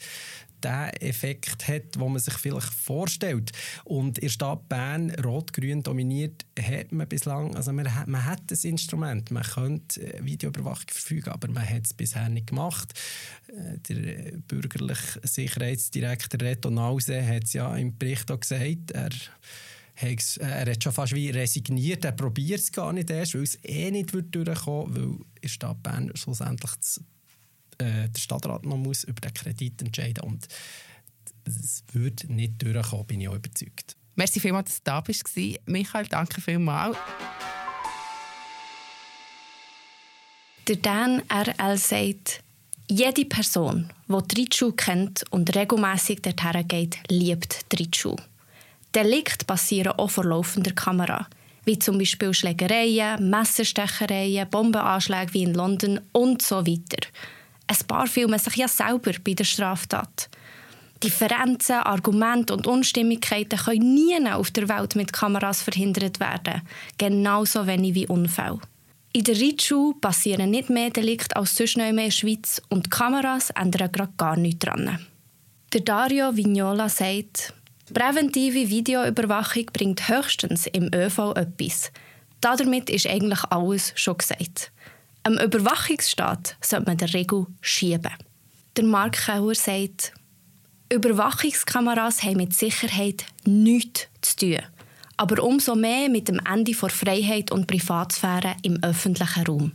den 0.60 0.90
Effekt 1.00 1.66
hat, 1.68 1.94
den 1.94 2.12
man 2.12 2.18
sich 2.18 2.34
vielleicht 2.34 2.72
vorstellt. 2.72 3.52
Und 3.84 4.18
in 4.18 4.26
der 4.26 4.32
Stadt 4.32 4.68
Bern, 4.68 5.10
rot-grün 5.22 5.82
dominiert, 5.82 6.44
hat 6.60 6.92
man 6.92 7.08
bislang, 7.08 7.54
also 7.56 7.72
man, 7.72 7.94
hat, 7.94 8.08
man 8.08 8.24
hat 8.24 8.42
das 8.48 8.64
Instrument, 8.64 9.30
man 9.30 9.42
könnte 9.42 10.00
Videoüberwachung 10.20 10.88
verfügen, 10.88 11.30
aber 11.30 11.48
man 11.48 11.68
hat 11.68 11.86
es 11.86 11.94
bisher 11.94 12.28
nicht 12.28 12.48
gemacht. 12.48 12.92
Äh, 13.48 13.78
der 13.78 14.38
bürgerliche 14.38 15.20
Sicherheitsdirektor 15.22 16.40
Reto 16.40 16.70
Nause 16.70 17.26
hat 17.26 17.44
es 17.44 17.52
ja 17.52 17.74
im 17.76 17.96
Bericht 17.96 18.30
auch 18.30 18.40
gesagt, 18.40 18.90
er 18.92 19.10
er 20.02 20.70
hat 20.70 20.82
schon 20.82 20.92
fast 20.92 21.14
wie 21.14 21.30
resigniert, 21.30 22.04
er 22.04 22.12
probiert 22.12 22.60
es 22.60 22.72
gar 22.72 22.92
nicht 22.92 23.10
erst, 23.10 23.34
weil 23.34 23.42
es 23.42 23.58
eh 23.62 23.90
nicht 23.90 24.12
durchkommen 24.12 24.94
würde, 24.94 25.10
weil 25.10 25.26
in 25.42 25.48
Stadt 25.48 25.82
Bern 25.82 26.10
schlussendlich 26.14 26.70
das, 26.76 27.00
äh, 27.80 28.08
der 28.08 28.20
Stadtrat 28.20 28.64
noch 28.64 28.76
muss 28.76 29.04
über 29.04 29.20
den 29.20 29.34
Kredit 29.34 29.80
entscheiden 29.82 30.28
muss. 30.28 30.48
es 31.46 31.84
würde 31.92 32.32
nicht 32.32 32.62
durchkommen, 32.62 33.06
bin 33.06 33.20
ich 33.20 33.28
auch 33.28 33.34
überzeugt. 33.34 33.96
Merci 34.16 34.40
vielmals, 34.40 34.68
dass 34.68 34.76
du 34.78 34.84
da 34.84 35.00
bist. 35.00 35.24
Michael, 35.66 36.06
danke 36.06 36.40
vielmals. 36.40 36.96
Der 40.68 40.76
Dan 40.76 41.22
RL 41.28 41.78
sagt, 41.78 42.42
jede 42.86 43.24
Person, 43.24 43.90
die 44.08 44.40
Ritschule 44.40 44.72
kennt 44.72 45.24
und 45.30 45.54
regelmäßig 45.56 46.22
dorthin 46.22 46.68
geht, 46.68 46.98
liebt 47.08 47.72
die 47.72 47.76
Ritschule. 47.76 48.22
Delikte 48.94 49.44
passieren 49.46 49.92
auch 49.92 50.10
vor 50.10 50.24
laufender 50.24 50.72
Kamera, 50.72 51.28
wie 51.64 51.78
zum 51.78 51.98
Beispiel 51.98 52.34
Schlägereien, 52.34 53.30
Messerstechereien, 53.30 54.50
Bombenanschläge 54.50 55.34
wie 55.34 55.44
in 55.44 55.54
London 55.54 56.00
und 56.12 56.42
so 56.42 56.66
weiter. 56.66 57.06
Ein 57.70 57.86
paar 57.86 58.08
filmen 58.08 58.38
sich 58.40 58.56
ja 58.56 58.66
selber 58.66 59.12
bei 59.24 59.34
der 59.34 59.44
Straftat. 59.44 60.28
Differenzen, 61.04 61.76
Argumente 61.76 62.52
und 62.52 62.66
Unstimmigkeiten 62.66 63.60
können 63.60 63.94
nie 63.94 64.28
auf 64.28 64.50
der 64.50 64.68
Welt 64.68 64.96
mit 64.96 65.12
Kameras 65.12 65.62
verhindert 65.62 66.18
werden, 66.18 66.62
genauso 66.98 67.68
wenig 67.68 67.94
wie 67.94 68.08
Unfälle. 68.08 68.58
In 69.12 69.22
der 69.22 69.36
Ritschule 69.36 69.94
passieren 70.00 70.50
nicht 70.50 70.68
mehr 70.68 70.90
Delikte 70.90 71.36
als 71.36 71.54
sonst 71.54 71.76
in 71.76 71.96
der 71.96 72.10
Schweiz 72.10 72.60
und 72.70 72.86
die 72.86 72.90
Kameras 72.90 73.50
ändern 73.50 73.92
gerade 73.92 74.12
gar 74.16 74.36
nichts 74.36 74.66
dran. 74.66 74.98
Der 75.72 75.82
Dario 75.82 76.36
Vignola 76.36 76.88
sagt, 76.88 77.54
Präventive 77.94 78.68
Videoüberwachung 78.68 79.66
bringt 79.72 80.08
höchstens 80.08 80.66
im 80.66 80.90
ÖV 80.92 81.34
etwas. 81.36 81.92
Damit 82.40 82.90
ist 82.90 83.06
eigentlich 83.06 83.44
alles 83.44 83.92
schon 83.94 84.18
gesagt. 84.18 84.72
Am 85.22 85.38
Überwachungsstaat 85.38 86.56
sollte 86.62 86.86
man 86.86 86.96
der 86.96 87.12
Regel 87.12 87.46
schieben. 87.60 88.12
Der 88.76 88.84
Mark 88.84 89.26
Kauer 89.26 89.54
sagt, 89.54 90.14
Überwachungskameras 90.90 92.22
haben 92.22 92.38
mit 92.38 92.54
Sicherheit 92.54 93.26
nichts 93.44 94.08
zu 94.22 94.36
tun. 94.36 94.58
Aber 95.18 95.42
umso 95.42 95.74
mehr 95.74 96.08
mit 96.08 96.28
dem 96.28 96.40
Ende 96.50 96.72
der 96.72 96.88
Freiheit 96.88 97.52
und 97.52 97.66
Privatsphäre 97.66 98.56
im 98.62 98.82
öffentlichen 98.82 99.44
Raum. 99.44 99.72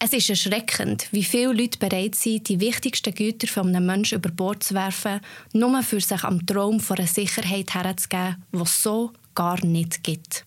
Es 0.00 0.12
ist 0.12 0.28
erschreckend, 0.28 1.06
wie 1.12 1.22
viele 1.22 1.52
Leute 1.52 1.78
bereit 1.78 2.16
sind, 2.16 2.48
die 2.48 2.58
wichtigsten 2.58 3.14
Güter 3.14 3.46
von 3.46 3.68
einem 3.68 3.86
Menschen 3.86 4.18
über 4.18 4.30
Bord 4.30 4.64
zu 4.64 4.74
werfen, 4.74 5.20
nur 5.52 5.82
für 5.82 6.00
sich 6.00 6.24
am 6.24 6.44
Traum 6.46 6.80
von 6.80 6.98
einer 6.98 7.06
Sicherheit 7.06 7.74
herzugeben, 7.74 8.42
die 8.52 8.60
es 8.60 8.82
so 8.82 9.12
gar 9.34 9.64
nicht 9.64 10.02
gibt. 10.02 10.44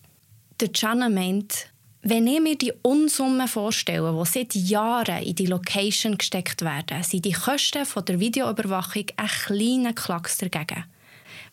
Der 0.60 0.72
Chana 0.72 1.08
meint, 1.08 1.68
wenn 2.04 2.26
ich 2.26 2.40
mir 2.40 2.56
die 2.56 2.72
Unsummen 2.82 3.48
vorstelle, 3.48 4.12
die 4.12 4.30
seit 4.30 4.54
Jahren 4.54 5.22
in 5.22 5.34
die 5.34 5.46
Location 5.46 6.18
gesteckt 6.18 6.62
werden, 6.62 7.02
sind 7.02 7.24
die 7.24 7.32
Kosten 7.32 7.86
der 8.06 8.20
Videoüberwachung 8.20 9.06
ein 9.16 9.26
kleiner 9.26 9.92
Klacks 9.92 10.38
dagegen. 10.38 10.84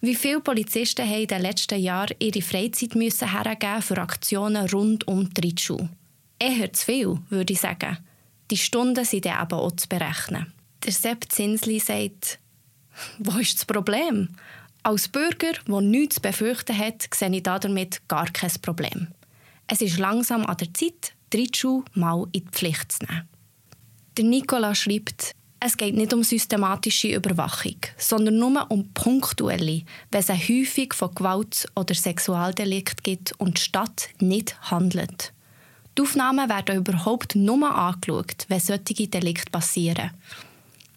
Wie 0.02 0.16
viele 0.16 0.42
Polizisten 0.42 1.08
haben 1.08 1.22
in 1.22 1.28
den 1.28 1.42
letzten 1.42 1.80
Jahren 1.80 2.16
ihre 2.20 2.42
Freizeit 2.42 2.96
müssen 2.96 3.32
hergeben 3.32 3.82
für 3.82 3.98
Aktionen 3.98 4.68
rund 4.70 5.08
um 5.08 5.34
die 5.34 5.42
Ritschule? 5.42 5.90
eher 6.42 6.74
zu 6.74 6.86
viel, 6.86 7.20
würde 7.30 7.54
ich 7.54 7.62
sagen. 7.62 7.98
Die 8.50 8.58
Stunden 8.58 9.06
sind 9.06 9.26
dann 9.26 9.44
eben 9.44 9.54
auch 9.54 9.72
zu 9.72 9.88
berechnen. 9.88 10.52
Der 10.84 10.92
Sepp 10.92 11.32
Zinsli 11.32 11.80
sagt, 11.80 12.40
wo 13.20 13.38
ist 13.38 13.60
das 13.60 13.66
Problem? 13.66 14.30
Als 14.84 15.08
Bürger, 15.08 15.54
der 15.68 15.82
nichts 15.82 16.16
zu 16.16 16.22
befürchten 16.22 16.78
hat, 16.78 17.08
sehe 17.14 17.34
ich 17.36 17.44
damit 17.44 18.08
gar 18.08 18.26
kein 18.26 18.52
Problem. 18.62 19.10
Es 19.74 19.82
ist 19.82 20.00
langsam 20.00 20.46
an 20.48 20.58
der 20.58 20.74
Zeit, 20.74 21.14
die 21.32 21.38
Ritschule 21.38 21.86
mal 21.94 22.28
in 22.34 22.44
die 22.44 22.52
Pflicht 22.52 22.92
zu 22.92 23.06
nehmen. 23.06 23.30
Der 24.18 24.26
Nicola 24.26 24.76
schreibt, 24.76 25.34
es 25.62 25.78
geht 25.78 25.96
nicht 25.96 26.14
um 26.14 26.24
systematische 26.24 27.16
Überwachung, 27.16 27.78
sondern 27.98 28.38
nur 28.38 28.70
um 28.70 28.92
punktuelle, 28.94 29.84
wenn 30.12 30.20
es 30.20 30.30
eine 30.30 30.40
Häufung 30.40 30.92
von 30.92 31.16
Gewalt- 31.16 31.70
oder 31.74 31.96
Sexualdelikt 31.96 33.02
gibt 33.06 33.32
und 33.40 33.60
die 33.60 33.62
Stadt 33.62 34.10
nicht 34.20 34.60
handelt. 34.70 35.32
Die 35.98 36.02
Aufnahmen 36.02 36.50
werden 36.50 36.76
überhaupt 36.76 37.38
nur 37.38 37.74
angeschaut, 37.74 38.48
wenn 38.50 38.60
solche 38.60 39.08
Delikte 39.08 39.52
passieren. 39.52 40.12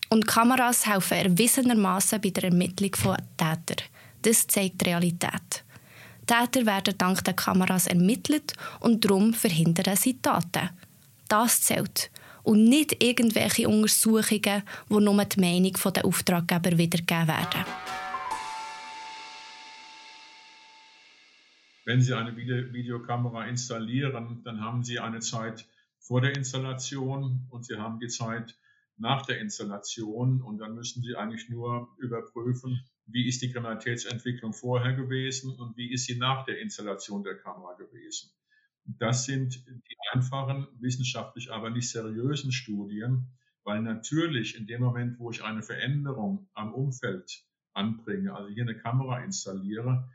Und 0.08 0.26
Kameras 0.26 0.84
helfen 0.84 1.18
erwiesenermaßen 1.18 2.20
bei 2.20 2.30
der 2.30 2.44
Ermittlung 2.44 2.96
von 2.96 3.18
Tätern. 3.36 3.86
Das 4.22 4.48
zeigt 4.48 4.80
die 4.80 4.86
Realität. 4.86 5.63
Täter 6.26 6.66
werden 6.66 6.96
dank 6.98 7.24
der 7.24 7.34
Kameras 7.34 7.86
ermittelt 7.86 8.54
und 8.80 9.04
darum 9.04 9.34
verhindern 9.34 9.96
sie 9.96 10.20
Taten. 10.20 10.70
Das 11.28 11.62
zählt. 11.62 12.10
Und 12.42 12.64
nicht 12.64 13.02
irgendwelche 13.02 13.68
Untersuchungen, 13.68 14.62
wo 14.88 15.00
nur 15.00 15.24
die 15.24 15.40
Meinung 15.40 15.72
der 15.94 16.04
Auftraggeber 16.04 16.76
wiedergegeben 16.76 17.28
werden. 17.28 17.64
Wenn 21.86 22.00
Sie 22.00 22.14
eine 22.14 22.34
Videokamera 22.36 23.44
installieren, 23.46 24.42
dann 24.44 24.60
haben 24.60 24.84
Sie 24.84 24.98
eine 24.98 25.20
Zeit 25.20 25.66
vor 25.98 26.20
der 26.20 26.34
Installation 26.34 27.46
und 27.50 27.64
Sie 27.66 27.76
haben 27.76 27.98
die 27.98 28.08
Zeit 28.08 28.56
nach 28.96 29.26
der 29.26 29.40
Installation 29.40 30.40
und 30.42 30.58
dann 30.58 30.74
müssen 30.74 31.02
Sie 31.02 31.16
eigentlich 31.16 31.48
nur 31.48 31.88
überprüfen, 31.98 32.84
wie 33.06 33.28
ist 33.28 33.42
die 33.42 33.50
Kriminalitätsentwicklung 33.50 34.52
vorher 34.52 34.94
gewesen 34.94 35.58
und 35.58 35.76
wie 35.76 35.92
ist 35.92 36.06
sie 36.06 36.16
nach 36.16 36.44
der 36.44 36.60
Installation 36.60 37.22
der 37.22 37.36
Kamera 37.36 37.74
gewesen. 37.74 38.30
Das 38.86 39.24
sind 39.24 39.64
die 39.66 39.96
einfachen, 40.12 40.66
wissenschaftlich 40.78 41.50
aber 41.52 41.70
nicht 41.70 41.90
seriösen 41.90 42.52
Studien, 42.52 43.28
weil 43.62 43.80
natürlich 43.80 44.56
in 44.56 44.66
dem 44.66 44.82
Moment, 44.82 45.18
wo 45.18 45.30
ich 45.30 45.42
eine 45.42 45.62
Veränderung 45.62 46.48
am 46.54 46.74
Umfeld 46.74 47.44
anbringe, 47.72 48.34
also 48.34 48.48
hier 48.48 48.62
eine 48.62 48.76
Kamera 48.76 49.24
installiere, 49.24 50.08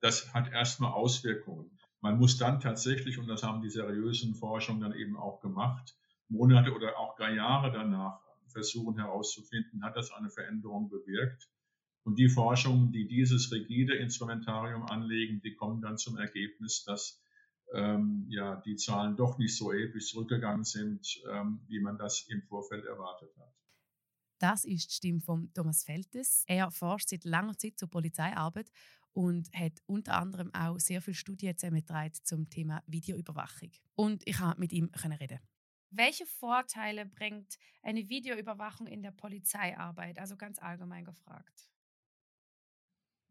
das 0.00 0.32
hat 0.34 0.52
erstmal 0.52 0.92
Auswirkungen. 0.92 1.78
Man 2.00 2.18
muss 2.18 2.36
dann 2.36 2.60
tatsächlich, 2.60 3.18
und 3.18 3.26
das 3.26 3.42
haben 3.42 3.62
die 3.62 3.70
seriösen 3.70 4.34
Forschungen 4.34 4.80
dann 4.80 4.94
eben 4.94 5.16
auch 5.16 5.40
gemacht, 5.40 5.96
Monate 6.28 6.74
oder 6.74 6.98
auch 6.98 7.16
gar 7.16 7.32
Jahre 7.32 7.72
danach 7.72 8.20
versuchen 8.48 8.98
herauszufinden, 8.98 9.82
hat 9.82 9.96
das 9.96 10.10
eine 10.12 10.30
Veränderung 10.30 10.88
bewirkt. 10.88 11.48
Und 12.04 12.18
die 12.18 12.28
Forschungen, 12.28 12.92
die 12.92 13.08
dieses 13.08 13.50
rigide 13.50 13.94
Instrumentarium 13.96 14.84
anlegen, 14.84 15.40
die 15.40 15.54
kommen 15.54 15.80
dann 15.80 15.96
zum 15.96 16.18
Ergebnis, 16.18 16.84
dass 16.84 17.22
ähm, 17.72 18.26
ja, 18.28 18.56
die 18.56 18.76
Zahlen 18.76 19.16
doch 19.16 19.38
nicht 19.38 19.56
so 19.56 19.72
episch 19.72 20.10
zurückgegangen 20.10 20.64
sind, 20.64 21.22
ähm, 21.30 21.60
wie 21.66 21.80
man 21.80 21.96
das 21.96 22.26
im 22.28 22.42
Vorfeld 22.42 22.84
erwartet 22.84 23.30
hat. 23.38 23.52
Das 24.38 24.64
ist 24.64 24.90
die 24.90 24.94
Stimme 24.94 25.20
von 25.20 25.52
Thomas 25.54 25.84
Feltes. 25.84 26.44
Er 26.46 26.70
forscht 26.70 27.08
seit 27.08 27.24
langer 27.24 27.56
Zeit 27.56 27.78
zur 27.78 27.88
Polizeiarbeit 27.88 28.70
und 29.14 29.48
hat 29.54 29.80
unter 29.86 30.18
anderem 30.18 30.52
auch 30.52 30.78
sehr 30.78 31.00
viele 31.00 31.14
Studien 31.14 31.56
zusammengetragen 31.56 32.12
zum 32.22 32.50
Thema 32.50 32.82
Videoüberwachung. 32.86 33.70
Und 33.94 34.22
ich 34.26 34.36
konnte 34.36 34.60
mit 34.60 34.72
ihm 34.72 34.90
reden. 34.94 35.38
Welche 35.90 36.26
Vorteile 36.26 37.06
bringt 37.06 37.56
eine 37.82 38.08
Videoüberwachung 38.08 38.88
in 38.88 39.02
der 39.02 39.12
Polizeiarbeit? 39.12 40.18
Also 40.18 40.36
ganz 40.36 40.58
allgemein 40.58 41.04
gefragt. 41.04 41.70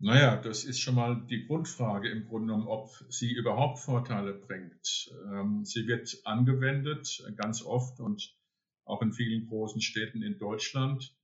Naja, 0.03 0.35
das 0.35 0.65
ist 0.65 0.81
schon 0.81 0.95
mal 0.95 1.25
die 1.29 1.47
Grundfrage 1.47 2.09
im 2.09 2.27
Grunde 2.27 2.47
genommen, 2.47 2.67
ob 2.67 2.89
sie 3.07 3.31
überhaupt 3.31 3.79
Vorteile 3.79 4.33
bringt. 4.33 5.09
Ähm, 5.31 5.63
sie 5.63 5.87
wird 5.87 6.19
angewendet 6.25 7.23
ganz 7.37 7.63
oft 7.63 8.01
und 8.01 8.35
auch 8.83 9.01
in 9.01 9.13
vielen 9.13 9.47
großen 9.47 9.79
Städten 9.79 10.21
in 10.21 10.37
Deutschland. 10.37 11.15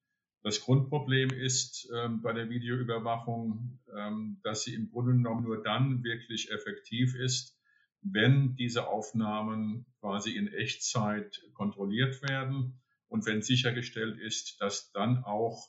Das 0.43 0.61
Grundproblem 0.61 1.29
ist 1.29 1.89
ähm, 1.93 2.21
bei 2.21 2.31
der 2.31 2.49
Videoüberwachung, 2.49 3.81
ähm, 3.93 4.39
dass 4.43 4.63
sie 4.63 4.75
im 4.75 4.89
Grunde 4.89 5.11
genommen 5.11 5.43
nur 5.43 5.61
dann 5.61 6.01
wirklich 6.05 6.49
effektiv 6.49 7.15
ist, 7.15 7.59
wenn 8.01 8.55
diese 8.55 8.87
Aufnahmen 8.87 9.87
quasi 9.99 10.37
in 10.37 10.47
Echtzeit 10.47 11.41
kontrolliert 11.53 12.21
werden 12.21 12.79
und 13.09 13.25
wenn 13.25 13.41
sichergestellt 13.41 14.17
ist, 14.21 14.61
dass 14.61 14.93
dann 14.93 15.25
auch 15.25 15.67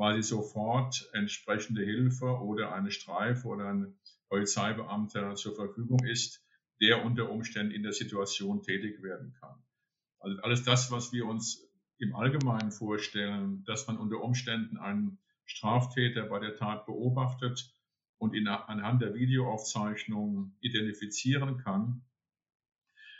quasi 0.00 0.22
sofort 0.22 1.10
entsprechende 1.12 1.84
Hilfe 1.84 2.24
oder 2.24 2.72
eine 2.72 2.90
Streife 2.90 3.46
oder 3.46 3.68
ein 3.68 3.98
Polizeibeamter 4.30 5.34
zur 5.34 5.54
Verfügung 5.54 6.02
ist, 6.06 6.42
der 6.80 7.04
unter 7.04 7.28
Umständen 7.28 7.74
in 7.74 7.82
der 7.82 7.92
Situation 7.92 8.62
tätig 8.62 9.02
werden 9.02 9.34
kann. 9.38 9.62
Also 10.18 10.40
alles 10.40 10.64
das, 10.64 10.90
was 10.90 11.12
wir 11.12 11.26
uns 11.26 11.68
im 11.98 12.16
Allgemeinen 12.16 12.72
vorstellen, 12.72 13.62
dass 13.66 13.88
man 13.88 13.98
unter 13.98 14.22
Umständen 14.22 14.78
einen 14.78 15.18
Straftäter 15.44 16.22
bei 16.22 16.38
der 16.38 16.56
Tat 16.56 16.86
beobachtet 16.86 17.70
und 18.16 18.34
ihn 18.34 18.48
anhand 18.48 19.02
der 19.02 19.12
Videoaufzeichnung 19.12 20.56
identifizieren 20.60 21.58
kann. 21.58 22.06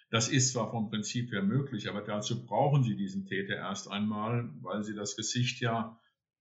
Das 0.08 0.30
ist 0.30 0.52
zwar 0.52 0.70
vom 0.70 0.88
Prinzip 0.88 1.30
her 1.30 1.42
möglich, 1.42 1.90
aber 1.90 2.00
dazu 2.00 2.46
brauchen 2.46 2.84
Sie 2.84 2.96
diesen 2.96 3.26
Täter 3.26 3.56
erst 3.56 3.90
einmal, 3.90 4.48
weil 4.62 4.82
Sie 4.82 4.94
das 4.94 5.14
Gesicht 5.14 5.60
ja 5.60 6.00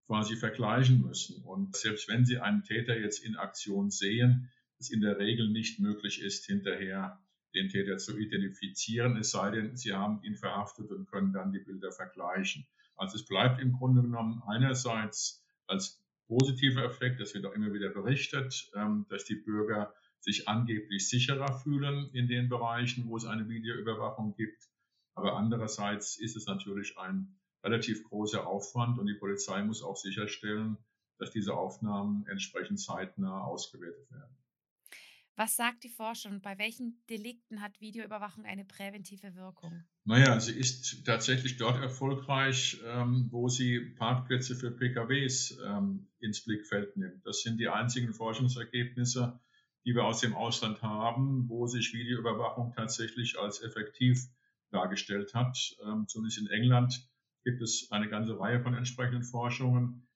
quasi 0.10 0.36
vergleichen 0.36 1.04
müssen. 1.04 1.43
Und 1.43 1.76
selbst 1.76 2.10
wenn 2.10 2.26
Sie 2.26 2.39
einen 2.39 2.63
Täter 2.63 3.00
jetzt 3.00 3.24
in 3.24 3.36
Aktion 3.36 3.91
sehen, 3.91 4.50
es 4.80 4.89
in 4.89 5.02
der 5.02 5.19
Regel 5.19 5.50
nicht 5.50 5.80
möglich 5.80 6.19
ist, 6.19 6.48
hinterher 6.48 7.19
den 7.54 7.69
Täter 7.69 7.98
zu 7.98 8.17
identifizieren, 8.17 9.17
es 9.17 9.30
sei 9.30 9.52
denn, 9.52 9.78
sie 9.78 9.93
haben 9.93 10.24
ihn 10.24 10.36
verhaftet 10.36 10.89
und 10.89 11.06
können 11.12 11.32
dann 11.32 11.52
die 11.52 11.60
Bilder 11.60 11.91
vergleichen. 11.91 12.65
Also 12.95 13.17
es 13.17 13.26
bleibt 13.26 13.62
im 13.62 13.74
Grunde 13.74 14.02
genommen 14.02 14.41
einerseits 14.48 15.45
als 15.67 16.04
positiver 16.28 16.84
Effekt, 16.86 17.22
das 17.22 17.36
wird 17.36 17.45
auch 17.45 17.54
immer 17.54 17.72
wieder 17.72 17.89
berichtet, 17.89 18.72
ähm, 18.76 19.06
dass 19.10 19.26
die 19.26 19.36
Bürger 19.36 19.93
sich 20.22 20.48
angeblich 20.48 21.08
sicherer 21.08 21.60
fühlen 21.60 22.10
in 22.13 22.28
den 22.28 22.50
Bereichen, 22.50 23.08
wo 23.08 23.15
es 23.15 23.26
eine 23.26 23.48
Videoüberwachung 23.48 24.34
gibt. 24.34 24.69
Aber 25.13 25.38
andererseits 25.38 26.17
ist 26.17 26.36
es 26.36 26.48
natürlich 26.48 26.98
ein 26.98 27.38
relativ 27.63 28.04
großer 28.06 28.45
Aufwand 28.45 29.00
und 29.00 29.08
die 29.08 29.15
Polizei 29.15 29.63
muss 29.63 29.84
auch 29.84 29.98
sicherstellen, 29.98 30.78
dass 31.17 31.32
diese 31.32 31.54
Aufnahmen 31.54 32.26
entsprechend 32.28 32.80
zeitnah 32.80 33.43
ausgewertet 33.43 34.10
werden. 34.12 34.39
Was 35.39 35.56
sagt 35.56 35.86
die 35.86 35.89
Forschung? 35.89 36.41
Bei 36.41 36.58
welchen 36.58 37.02
Delikten 37.10 37.62
hat 37.62 37.80
Videoüberwachung 37.80 38.43
eine 38.43 38.65
präventive 38.65 39.36
Wirkung? 39.36 39.86
Naja, 40.04 40.38
sie 40.38 40.52
ist 40.52 41.06
tatsächlich 41.06 41.56
dort 41.56 41.82
erfolgreich, 41.82 42.82
ähm, 42.86 43.30
wo 43.32 43.48
sie 43.48 43.80
Parkplätze 43.80 44.58
für 44.58 44.69
PKWs 44.69 45.58
ähm, 45.65 46.10
ins 46.19 46.43
Blickfeld 46.43 46.98
nimmt. 46.98 47.26
Das 47.26 47.41
sind 47.41 47.58
die 47.58 47.69
einzigen 47.69 48.13
Forschungsergebnisse, 48.13 49.39
die 49.86 49.95
wir 49.95 50.04
aus 50.04 50.19
dem 50.19 50.36
Ausland 50.36 50.82
haben, 50.82 51.48
wo 51.48 51.67
sich 51.67 51.93
Videoüberwachung 51.93 52.74
tatsächlich 52.76 53.39
als 53.39 53.62
effektiv 53.62 54.28
dargestellt 54.72 55.34
hat. 55.34 55.78
Ähm, 55.86 56.06
zumindest 56.10 56.39
in 56.39 56.48
England 56.48 57.09
gibt 57.43 57.62
es 57.62 57.91
eine 57.91 58.10
ganze 58.10 58.39
Reihe 58.39 58.62
von 58.62 58.73
entsprechenden 58.73 59.23
Forschungen. 59.23 60.08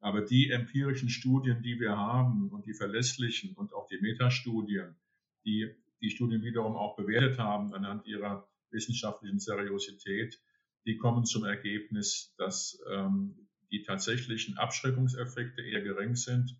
Aber 0.00 0.22
die 0.22 0.50
empirischen 0.50 1.08
Studien, 1.08 1.62
die 1.62 1.78
wir 1.78 1.96
haben 1.96 2.50
und 2.50 2.66
die 2.66 2.74
verlässlichen 2.74 3.54
und 3.54 3.72
auch 3.72 3.86
die 3.86 4.00
Metastudien, 4.00 4.96
die 5.44 5.74
die 6.00 6.10
Studien 6.10 6.42
wiederum 6.42 6.76
auch 6.76 6.96
bewertet 6.96 7.38
haben 7.38 7.72
anhand 7.72 8.06
ihrer 8.06 8.48
wissenschaftlichen 8.70 9.38
Seriosität, 9.38 10.40
die 10.84 10.98
kommen 10.98 11.24
zum 11.24 11.44
Ergebnis, 11.44 12.34
dass 12.36 12.82
ähm, 12.90 13.48
die 13.70 13.82
tatsächlichen 13.82 14.58
Abschreckungseffekte 14.58 15.62
eher 15.62 15.82
gering 15.82 16.16
sind 16.16 16.58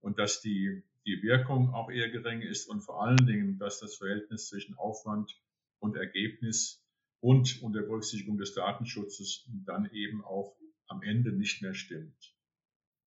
und 0.00 0.18
dass 0.18 0.40
die, 0.40 0.84
die 1.04 1.22
Wirkung 1.22 1.74
auch 1.74 1.90
eher 1.90 2.10
gering 2.10 2.42
ist 2.42 2.68
und 2.68 2.80
vor 2.80 3.02
allen 3.02 3.26
Dingen, 3.26 3.58
dass 3.58 3.80
das 3.80 3.96
Verhältnis 3.96 4.48
zwischen 4.48 4.76
Aufwand 4.76 5.36
und 5.80 5.96
Ergebnis 5.96 6.85
und 7.26 7.60
unter 7.60 7.82
Berücksichtigung 7.82 8.38
des 8.38 8.54
Datenschutzes 8.54 9.50
dann 9.64 9.90
eben 9.90 10.24
auch 10.24 10.54
am 10.86 11.02
Ende 11.02 11.32
nicht 11.32 11.60
mehr 11.60 11.74
stimmt. 11.74 12.36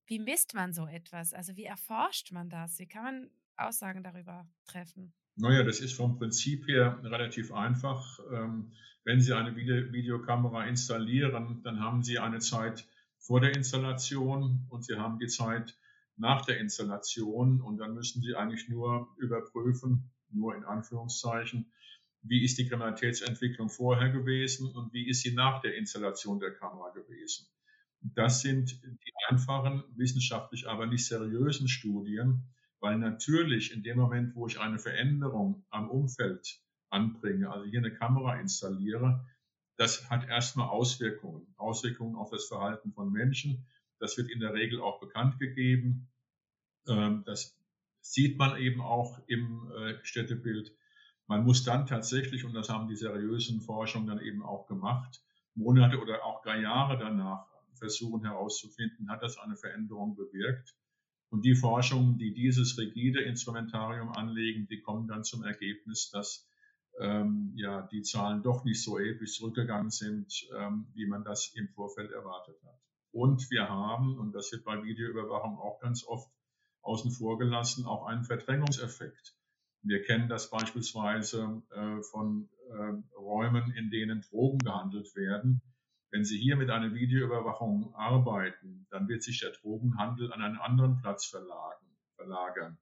Wie 0.04 0.18
misst 0.18 0.52
man 0.52 0.74
so 0.74 0.86
etwas? 0.86 1.32
Also 1.32 1.56
wie 1.56 1.64
erforscht 1.64 2.30
man 2.30 2.50
das? 2.50 2.78
Wie 2.78 2.86
kann 2.86 3.02
man 3.02 3.30
Aussagen 3.56 4.02
darüber 4.02 4.46
treffen? 4.66 5.14
Naja, 5.36 5.62
das 5.62 5.80
ist 5.80 5.94
vom 5.94 6.18
Prinzip 6.18 6.68
her 6.68 7.00
relativ 7.02 7.50
einfach. 7.50 8.18
Ähm, 8.30 8.72
wenn 9.04 9.22
Sie 9.22 9.32
eine 9.32 9.56
Videokamera 9.56 10.66
installieren, 10.66 11.62
dann 11.64 11.80
haben 11.80 12.02
Sie 12.02 12.18
eine 12.18 12.40
Zeit 12.40 12.86
vor 13.16 13.40
der 13.40 13.54
Installation 13.54 14.66
und 14.68 14.84
Sie 14.84 14.96
haben 14.96 15.18
die 15.18 15.28
Zeit 15.28 15.78
nach 16.18 16.44
der 16.44 16.60
Installation 16.60 17.62
und 17.62 17.78
dann 17.78 17.94
müssen 17.94 18.20
Sie 18.20 18.34
eigentlich 18.34 18.68
nur 18.68 19.08
überprüfen, 19.16 20.10
nur 20.28 20.54
in 20.54 20.64
Anführungszeichen, 20.64 21.72
wie 22.22 22.44
ist 22.44 22.58
die 22.58 22.68
Kriminalitätsentwicklung 22.68 23.70
vorher 23.70 24.10
gewesen 24.10 24.74
und 24.74 24.92
wie 24.92 25.08
ist 25.08 25.22
sie 25.22 25.32
nach 25.32 25.60
der 25.60 25.76
Installation 25.76 26.38
der 26.38 26.52
Kamera 26.52 26.90
gewesen. 26.90 27.46
Das 28.02 28.40
sind 28.40 28.82
die 28.82 29.12
einfachen, 29.28 29.84
wissenschaftlich 29.96 30.68
aber 30.68 30.86
nicht 30.86 31.06
seriösen 31.06 31.68
Studien, 31.68 32.44
weil 32.80 32.98
natürlich 32.98 33.72
in 33.72 33.82
dem 33.82 33.98
Moment, 33.98 34.34
wo 34.34 34.46
ich 34.46 34.58
eine 34.58 34.78
Veränderung 34.78 35.64
am 35.70 35.90
Umfeld 35.90 36.60
anbringe, 36.88 37.50
also 37.50 37.66
hier 37.66 37.80
eine 37.80 37.92
Kamera 37.92 38.40
installiere, 38.40 39.26
das 39.76 40.10
hat 40.10 40.28
erstmal 40.28 40.68
Auswirkungen, 40.68 41.46
Auswirkungen 41.56 42.16
auf 42.16 42.30
das 42.30 42.46
Verhalten 42.46 42.92
von 42.92 43.10
Menschen. 43.10 43.66
Das 43.98 44.18
wird 44.18 44.30
in 44.30 44.40
der 44.40 44.52
Regel 44.52 44.80
auch 44.80 45.00
bekannt 45.00 45.38
gegeben. 45.38 46.10
Ähm, 46.86 47.22
das 47.24 47.58
sieht 48.02 48.36
man 48.36 48.58
eben 48.58 48.82
auch 48.82 49.18
im 49.26 49.72
äh, 49.72 49.94
Städtebild. 50.02 50.74
Man 51.30 51.44
muss 51.44 51.62
dann 51.62 51.86
tatsächlich, 51.86 52.44
und 52.44 52.54
das 52.54 52.68
haben 52.70 52.88
die 52.88 52.96
seriösen 52.96 53.60
Forschungen 53.60 54.08
dann 54.08 54.18
eben 54.20 54.42
auch 54.42 54.66
gemacht, 54.66 55.22
Monate 55.54 56.00
oder 56.00 56.24
auch 56.24 56.42
gar 56.42 56.58
Jahre 56.58 56.98
danach 56.98 57.46
versuchen 57.74 58.24
herauszufinden, 58.24 59.08
hat 59.08 59.22
das 59.22 59.38
eine 59.38 59.54
Veränderung 59.54 60.16
bewirkt. 60.16 60.74
Und 61.28 61.44
die 61.44 61.54
Forschungen, 61.54 62.18
die 62.18 62.34
dieses 62.34 62.76
rigide 62.78 63.20
Instrumentarium 63.20 64.10
anlegen, 64.10 64.66
die 64.66 64.80
kommen 64.80 65.06
dann 65.06 65.22
zum 65.22 65.44
Ergebnis, 65.44 66.10
dass 66.10 66.48
ähm, 66.98 67.52
ja 67.54 67.82
die 67.82 68.02
Zahlen 68.02 68.42
doch 68.42 68.64
nicht 68.64 68.82
so 68.82 68.98
episch 68.98 69.36
zurückgegangen 69.36 69.90
sind, 69.90 70.34
ähm, 70.58 70.88
wie 70.94 71.06
man 71.06 71.22
das 71.22 71.52
im 71.54 71.68
Vorfeld 71.68 72.10
erwartet 72.10 72.56
hat. 72.64 72.80
Und 73.12 73.48
wir 73.52 73.68
haben, 73.68 74.18
und 74.18 74.32
das 74.32 74.50
wird 74.50 74.64
bei 74.64 74.82
Videoüberwachung 74.82 75.60
auch 75.60 75.78
ganz 75.78 76.04
oft 76.04 76.28
außen 76.82 77.12
vor 77.12 77.38
gelassen, 77.38 77.86
auch 77.86 78.06
einen 78.06 78.24
Verdrängungseffekt. 78.24 79.36
Wir 79.82 80.02
kennen 80.02 80.28
das 80.28 80.50
beispielsweise 80.50 81.62
äh, 81.70 82.02
von 82.02 82.48
äh, 82.68 83.18
Räumen, 83.18 83.72
in 83.72 83.90
denen 83.90 84.20
Drogen 84.20 84.58
gehandelt 84.58 85.14
werden. 85.16 85.62
Wenn 86.10 86.24
Sie 86.24 86.38
hier 86.38 86.56
mit 86.56 86.70
einer 86.70 86.92
Videoüberwachung 86.92 87.94
arbeiten, 87.94 88.86
dann 88.90 89.08
wird 89.08 89.22
sich 89.22 89.40
der 89.40 89.52
Drogenhandel 89.52 90.32
an 90.32 90.42
einen 90.42 90.58
anderen 90.58 90.98
Platz 90.98 91.26
verlagern. 91.26 92.78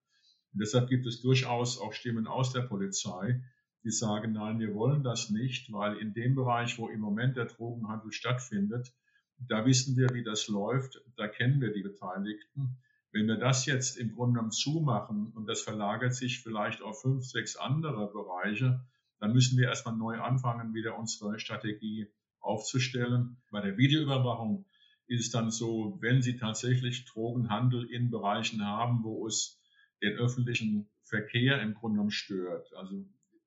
Und 0.52 0.60
deshalb 0.60 0.88
gibt 0.88 1.06
es 1.06 1.20
durchaus 1.20 1.78
auch 1.78 1.92
Stimmen 1.92 2.26
aus 2.26 2.52
der 2.52 2.62
Polizei, 2.62 3.42
die 3.84 3.90
sagen, 3.90 4.32
nein, 4.32 4.58
wir 4.58 4.74
wollen 4.74 5.02
das 5.02 5.30
nicht, 5.30 5.70
weil 5.72 5.98
in 5.98 6.14
dem 6.14 6.34
Bereich, 6.34 6.78
wo 6.78 6.88
im 6.88 7.00
Moment 7.00 7.36
der 7.36 7.44
Drogenhandel 7.44 8.12
stattfindet, 8.12 8.92
da 9.38 9.64
wissen 9.64 9.96
wir, 9.96 10.08
wie 10.14 10.24
das 10.24 10.48
läuft, 10.48 11.00
da 11.16 11.28
kennen 11.28 11.60
wir 11.60 11.72
die 11.72 11.82
Beteiligten. 11.82 12.78
Wenn 13.12 13.26
wir 13.26 13.36
das 13.36 13.64
jetzt 13.66 13.96
im 13.96 14.14
Grunde 14.14 14.34
genommen 14.34 14.50
zumachen 14.50 15.32
und 15.34 15.46
das 15.46 15.62
verlagert 15.62 16.14
sich 16.14 16.42
vielleicht 16.42 16.82
auf 16.82 17.00
fünf, 17.00 17.24
sechs 17.24 17.56
andere 17.56 18.12
Bereiche, 18.12 18.84
dann 19.18 19.32
müssen 19.32 19.58
wir 19.58 19.68
erstmal 19.68 19.96
neu 19.96 20.20
anfangen, 20.20 20.74
wieder 20.74 20.98
unsere 20.98 21.38
Strategie 21.38 22.08
aufzustellen. 22.40 23.38
Bei 23.50 23.60
der 23.60 23.76
Videoüberwachung 23.76 24.66
ist 25.06 25.26
es 25.26 25.30
dann 25.30 25.50
so, 25.50 25.96
wenn 26.00 26.22
Sie 26.22 26.36
tatsächlich 26.36 27.06
Drogenhandel 27.06 27.90
in 27.90 28.10
Bereichen 28.10 28.64
haben, 28.64 29.02
wo 29.02 29.26
es 29.26 29.60
den 30.02 30.16
öffentlichen 30.16 30.88
Verkehr 31.02 31.60
im 31.62 31.74
Grunde 31.74 31.96
genommen 31.96 32.10
stört, 32.10 32.72
also 32.74 33.04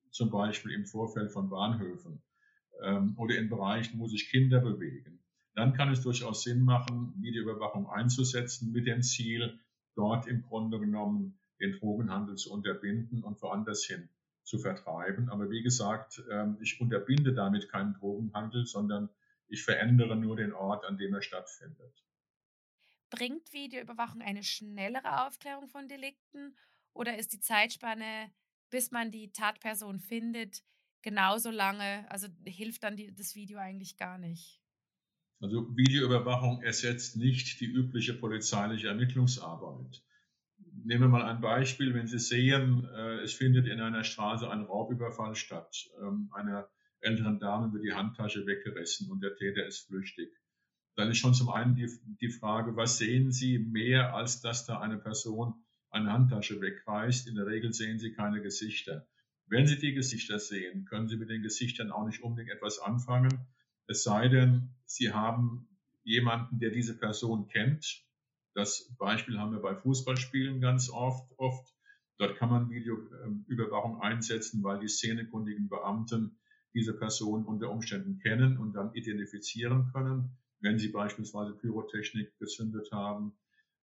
zum 0.09 0.29
Beispiel 0.29 0.71
im 0.71 0.85
Vorfeld 0.85 1.31
von 1.31 1.49
Bahnhöfen 1.49 2.21
ähm, 2.83 3.13
oder 3.17 3.37
in 3.37 3.49
Bereichen, 3.49 3.99
wo 3.99 4.07
sich 4.07 4.29
Kinder 4.29 4.59
bewegen, 4.59 5.20
dann 5.53 5.73
kann 5.73 5.91
es 5.91 6.01
durchaus 6.01 6.43
Sinn 6.43 6.61
machen, 6.61 7.13
Videoüberwachung 7.17 7.89
einzusetzen 7.89 8.71
mit 8.71 8.87
dem 8.87 9.01
Ziel, 9.01 9.59
dort 9.95 10.27
im 10.27 10.41
Grunde 10.43 10.79
genommen 10.79 11.39
den 11.59 11.73
Drogenhandel 11.73 12.35
zu 12.35 12.51
unterbinden 12.51 13.23
und 13.23 13.41
woanders 13.41 13.83
hin 13.83 14.09
zu 14.43 14.57
vertreiben. 14.57 15.29
Aber 15.29 15.49
wie 15.49 15.61
gesagt, 15.61 16.21
ähm, 16.31 16.57
ich 16.61 16.79
unterbinde 16.81 17.33
damit 17.33 17.69
keinen 17.69 17.93
Drogenhandel, 17.93 18.65
sondern 18.65 19.09
ich 19.47 19.63
verändere 19.63 20.15
nur 20.15 20.37
den 20.37 20.53
Ort, 20.53 20.85
an 20.85 20.97
dem 20.97 21.13
er 21.13 21.21
stattfindet. 21.21 22.03
Bringt 23.09 23.51
Videoüberwachung 23.51 24.21
eine 24.21 24.43
schnellere 24.43 25.25
Aufklärung 25.27 25.67
von 25.67 25.89
Delikten 25.89 26.55
oder 26.93 27.17
ist 27.17 27.33
die 27.33 27.41
Zeitspanne, 27.41 28.31
bis 28.69 28.91
man 28.91 29.11
die 29.11 29.31
Tatperson 29.31 29.99
findet, 29.99 30.63
genauso 31.01 31.51
lange? 31.51 32.09
Also 32.09 32.27
hilft 32.45 32.83
dann 32.83 32.95
die, 32.95 33.13
das 33.13 33.35
Video 33.35 33.59
eigentlich 33.59 33.97
gar 33.97 34.17
nicht? 34.17 34.60
Also 35.41 35.75
Videoüberwachung 35.75 36.61
ersetzt 36.61 37.17
nicht 37.17 37.59
die 37.61 37.65
übliche 37.65 38.13
polizeiliche 38.13 38.89
Ermittlungsarbeit. 38.89 40.03
Nehmen 40.83 41.01
wir 41.01 41.07
mal 41.07 41.23
ein 41.23 41.41
Beispiel. 41.41 41.95
Wenn 41.95 42.05
Sie 42.05 42.19
sehen, 42.19 42.87
äh, 42.95 43.21
es 43.21 43.33
findet 43.33 43.67
in 43.67 43.81
einer 43.81 44.03
Straße 44.03 44.49
ein 44.49 44.61
Raubüberfall 44.61 45.35
statt. 45.35 45.89
Ähm, 45.99 46.29
einer 46.31 46.69
älteren 46.99 47.39
Dame 47.39 47.73
wird 47.73 47.83
die 47.83 47.93
Handtasche 47.93 48.45
weggerissen 48.45 49.09
und 49.09 49.21
der 49.21 49.35
Täter 49.35 49.65
ist 49.65 49.87
flüchtig. 49.87 50.29
Dann 50.95 51.09
ist 51.09 51.17
schon 51.17 51.33
zum 51.33 51.49
einen 51.49 51.73
die, 51.73 51.89
die 52.21 52.29
Frage, 52.29 52.75
was 52.75 52.99
sehen 52.99 53.31
Sie 53.31 53.57
mehr, 53.57 54.13
als 54.13 54.41
dass 54.41 54.67
da 54.67 54.79
eine 54.79 54.99
Person 54.99 55.55
eine 55.89 56.11
Handtasche 56.11 56.61
wegreißt? 56.61 57.27
In 57.27 57.35
der 57.35 57.47
Regel 57.47 57.73
sehen 57.73 57.97
Sie 57.97 58.13
keine 58.13 58.41
Gesichter. 58.41 59.07
Wenn 59.47 59.65
Sie 59.65 59.79
die 59.79 59.93
Gesichter 59.93 60.37
sehen, 60.37 60.85
können 60.85 61.07
Sie 61.07 61.17
mit 61.17 61.29
den 61.29 61.41
Gesichtern 61.41 61.91
auch 61.91 62.05
nicht 62.05 62.21
unbedingt 62.21 62.51
etwas 62.51 62.79
anfangen. 62.79 63.47
Es 63.91 64.03
sei 64.03 64.27
denn, 64.27 64.69
Sie 64.85 65.13
haben 65.13 65.67
jemanden, 66.03 66.59
der 66.59 66.71
diese 66.71 66.97
Person 66.97 67.47
kennt 67.47 68.03
das 68.53 68.93
Beispiel 68.97 69.39
haben 69.39 69.53
wir 69.53 69.61
bei 69.61 69.75
Fußballspielen 69.75 70.59
ganz 70.59 70.89
oft. 70.89 71.31
oft. 71.37 71.73
Dort 72.17 72.37
kann 72.37 72.49
man 72.49 72.69
Videoüberwachung 72.69 74.01
einsetzen, 74.01 74.63
weil 74.63 74.79
die 74.79 74.87
szenekundigen 74.87 75.69
Beamten 75.69 76.37
diese 76.73 76.93
Person 76.93 77.45
unter 77.45 77.69
Umständen 77.71 78.19
kennen 78.19 78.57
und 78.57 78.73
dann 78.73 78.93
identifizieren 78.93 79.91
können, 79.91 80.37
wenn 80.59 80.77
sie 80.77 80.89
beispielsweise 80.89 81.53
Pyrotechnik 81.53 82.37
gezündet 82.37 82.91
haben. 82.91 83.33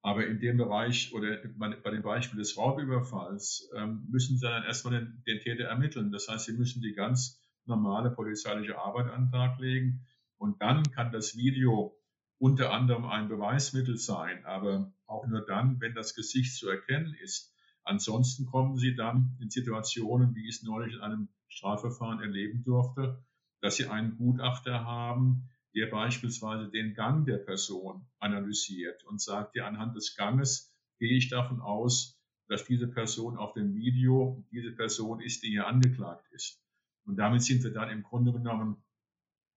Aber 0.03 0.27
in 0.27 0.38
dem 0.38 0.59
Bereich 0.59 1.12
oder 1.12 1.38
bei 1.57 1.90
dem 1.90 2.03
Beispiel 2.03 2.38
des 2.38 2.57
Raubüberfalls 2.57 3.71
ähm, 3.75 4.07
müssen 4.09 4.38
Sie 4.38 4.47
dann 4.47 4.62
erstmal 4.62 5.01
den, 5.01 5.23
den 5.27 5.40
Täter 5.40 5.64
ermitteln. 5.64 6.12
Das 6.12 6.29
heißt, 6.29 6.47
Sie 6.47 6.53
müssen 6.53 6.81
die 6.81 6.92
ganz 6.92 7.38
normale 7.68 8.11
polizeiliche 8.11 8.78
Arbeit 8.78 9.11
an 9.11 9.26
den 9.26 9.33
Tag 9.33 9.59
legen. 9.59 10.07
Und 10.37 10.62
dann 10.62 10.83
kann 10.92 11.12
das 11.12 11.37
Video 11.37 11.96
unter 12.38 12.72
anderem 12.72 13.04
ein 13.07 13.28
Beweismittel 13.28 13.96
sein, 13.96 14.44
aber 14.44 14.92
auch 15.07 15.26
nur 15.26 15.44
dann, 15.44 15.81
wenn 15.81 15.94
das 15.94 16.14
Gesicht 16.14 16.54
zu 16.54 16.68
erkennen 16.68 17.14
ist. 17.22 17.52
Ansonsten 17.85 18.46
kommen 18.46 18.76
Sie 18.76 18.94
dann 18.94 19.37
in 19.40 19.50
Situationen, 19.50 20.35
wie 20.35 20.48
ich 20.48 20.57
es 20.57 20.62
neulich 20.62 20.94
in 20.94 21.00
einem 21.00 21.28
Strafverfahren 21.48 22.20
erleben 22.20 22.62
durfte, 22.62 23.24
dass 23.61 23.76
Sie 23.76 23.87
einen 23.87 24.16
Gutachter 24.16 24.85
haben, 24.85 25.48
der 25.74 25.87
beispielsweise 25.87 26.68
den 26.68 26.94
Gang 26.94 27.26
der 27.26 27.38
Person 27.38 28.07
analysiert 28.18 29.04
und 29.04 29.20
sagt, 29.20 29.57
ja, 29.57 29.66
anhand 29.66 29.96
des 29.96 30.16
Ganges 30.16 30.72
gehe 30.98 31.16
ich 31.16 31.28
davon 31.28 31.61
aus, 31.61 32.20
dass 32.48 32.64
diese 32.64 32.88
Person 32.88 33.37
auf 33.37 33.52
dem 33.52 33.74
Video 33.74 34.44
diese 34.50 34.72
Person 34.72 35.20
ist, 35.20 35.42
die 35.42 35.48
hier 35.48 35.66
angeklagt 35.66 36.26
ist. 36.33 36.62
Und 37.09 37.16
damit 37.16 37.42
sind 37.42 37.64
wir 37.64 37.73
dann 37.73 37.88
im 37.88 38.03
Grunde 38.03 38.33
genommen 38.33 38.85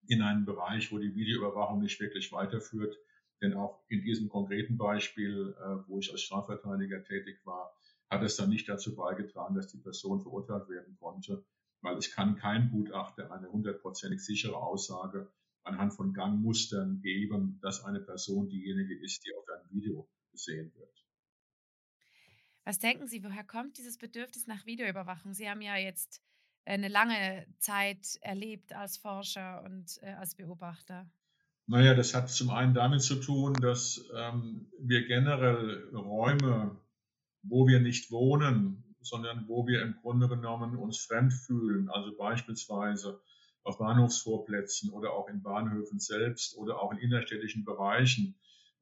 in 0.08 0.22
einem 0.22 0.46
Bereich, 0.46 0.90
wo 0.92 1.00
die 1.00 1.14
Videoüberwachung 1.14 1.82
nicht 1.82 2.00
wirklich 2.00 2.32
weiterführt. 2.32 2.98
Denn 3.42 3.56
auch 3.56 3.84
in 3.90 4.02
diesem 4.04 4.30
konkreten 4.30 4.78
Beispiel, 4.78 5.54
äh, 5.60 5.88
wo 5.88 6.00
ich 6.00 6.12
als 6.12 6.22
Strafverteidiger 6.22 7.04
tätig 7.04 7.46
war, 7.46 7.76
hat 8.10 8.24
es 8.24 8.38
dann 8.38 8.50
nicht 8.50 8.70
dazu 8.70 8.96
beigetragen, 8.96 9.56
dass 9.56 9.68
die 9.68 9.80
Person 9.80 10.22
verurteilt 10.22 10.70
werden 10.70 10.96
konnte, 10.96 11.46
weil 11.82 11.98
es 11.98 12.12
kann 12.12 12.38
kein 12.38 12.70
Gutachter 12.72 13.32
eine 13.32 13.52
hundertprozentig 13.52 14.24
sichere 14.24 14.56
Aussage 14.56 15.30
anhand 15.64 15.94
von 15.94 16.14
Gangmustern 16.14 17.02
geben, 17.02 17.60
dass 17.62 17.84
eine 17.84 18.00
Person 18.00 18.48
diejenige 18.48 18.98
ist, 18.98 19.26
die 19.26 19.36
auf 19.36 19.46
einem 19.50 19.70
Video 19.72 20.10
gesehen 20.32 20.72
wird. 20.76 21.06
Was 22.64 22.80
denken 22.80 23.08
Sie, 23.08 23.24
woher 23.26 23.44
kommt 23.44 23.78
dieses 23.78 23.98
Bedürfnis 23.98 24.48
nach 24.48 24.66
Videoüberwachung? 24.66 25.34
Sie 25.34 25.50
haben 25.50 25.62
ja 25.62 25.76
jetzt 25.76 26.22
eine 26.66 26.88
lange 26.88 27.46
Zeit 27.58 28.18
erlebt 28.22 28.74
als 28.74 28.98
Forscher 28.98 29.64
und 29.64 30.00
äh, 30.02 30.12
als 30.14 30.36
Beobachter. 30.36 31.10
Naja, 31.68 31.94
das 31.94 32.14
hat 32.14 32.30
zum 32.30 32.50
einen 32.50 32.74
damit 32.74 33.02
zu 33.02 33.16
tun, 33.16 33.54
dass 33.54 34.04
ähm, 34.16 34.70
wir 34.80 35.06
generell 35.08 35.90
Räume, 35.94 36.78
wo 37.44 37.68
wir 37.68 37.80
nicht 37.80 38.12
wohnen, 38.12 38.84
sondern 39.02 39.48
wo 39.48 39.66
wir 39.68 39.82
im 39.82 39.96
Grunde 40.02 40.28
genommen 40.28 40.76
uns 40.76 41.00
fremd 41.00 41.34
fühlen, 41.34 41.90
also 41.90 42.16
beispielsweise 42.18 43.22
auf 43.64 43.78
Bahnhofsvorplätzen 43.78 44.92
oder 44.92 45.14
auch 45.14 45.28
in 45.28 45.42
Bahnhöfen 45.42 46.00
selbst 46.00 46.58
oder 46.58 46.82
auch 46.82 46.92
in 46.92 46.98
innerstädtischen 46.98 47.64
Bereichen, 47.64 48.36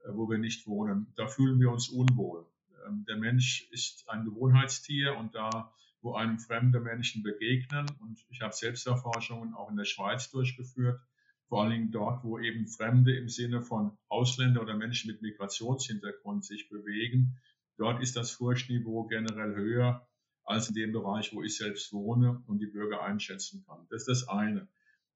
äh, 0.04 0.10
wo 0.14 0.30
wir 0.30 0.38
nicht 0.38 0.68
wohnen. 0.68 1.14
Da 1.16 1.28
fühlen 1.28 1.60
wir 1.60 1.72
uns 1.72 1.90
unwohl. 1.90 2.46
Ähm, 2.88 3.06
der 3.08 3.18
Mensch 3.18 3.70
ist 3.72 4.10
ein 4.10 4.26
Gewohnheitstier 4.26 5.18
und 5.18 5.36
da, 5.36 5.74
wo 6.02 6.14
einem 6.14 6.40
fremde 6.40 6.80
Menschen 6.80 7.24
begegnen, 7.24 7.86
und 8.02 8.26
ich 8.30 8.42
habe 8.42 8.54
Selbsterforschungen 8.54 9.54
auch 9.54 9.70
in 9.70 9.78
der 9.78 9.86
Schweiz 9.86 10.32
durchgeführt, 10.32 11.00
vor 11.48 11.64
allen 11.64 11.72
Dingen 11.72 11.92
dort, 11.92 12.24
wo 12.24 12.40
eben 12.40 12.68
Fremde 12.68 13.16
im 13.18 13.28
Sinne 13.28 13.62
von 13.62 13.98
Ausländer 14.08 14.62
oder 14.62 14.76
Menschen 14.76 15.12
mit 15.12 15.22
Migrationshintergrund 15.22 16.46
sich 16.46 16.70
bewegen, 16.70 17.40
dort 17.78 18.02
ist 18.02 18.16
das 18.16 18.32
Furchtniveau 18.32 19.06
generell 19.06 19.56
höher 19.56 20.08
als 20.44 20.70
in 20.70 20.76
dem 20.76 20.92
Bereich, 20.94 21.34
wo 21.34 21.44
ich 21.44 21.58
selbst 21.58 21.92
wohne 21.92 22.44
und 22.48 22.60
die 22.60 22.68
Bürger 22.68 23.04
einschätzen 23.04 23.64
kann. 23.68 23.88
Das 23.90 24.02
ist 24.02 24.08
das 24.08 24.30
eine. 24.30 24.68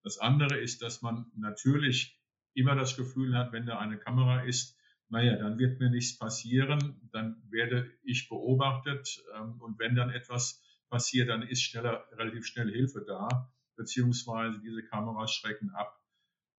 Das 0.03 0.17
andere 0.17 0.57
ist, 0.59 0.81
dass 0.81 1.01
man 1.01 1.31
natürlich 1.35 2.19
immer 2.55 2.75
das 2.75 2.97
Gefühl 2.97 3.37
hat, 3.37 3.51
wenn 3.51 3.65
da 3.65 3.79
eine 3.79 3.97
Kamera 3.97 4.41
ist, 4.41 4.77
naja, 5.09 5.37
dann 5.37 5.59
wird 5.59 5.79
mir 5.79 5.91
nichts 5.91 6.17
passieren, 6.17 6.99
dann 7.11 7.41
werde 7.49 7.91
ich 8.03 8.29
beobachtet 8.29 9.23
ähm, 9.35 9.61
und 9.61 9.77
wenn 9.77 9.95
dann 9.95 10.09
etwas 10.09 10.62
passiert, 10.93 11.29
dann 11.29 11.41
ist 11.41 11.63
schneller, 11.63 12.07
relativ 12.11 12.45
schnell 12.45 12.71
Hilfe 12.71 13.03
da, 13.05 13.51
beziehungsweise 13.75 14.61
diese 14.61 14.83
Kameras 14.83 15.33
schrecken 15.33 15.71
ab. 15.71 15.99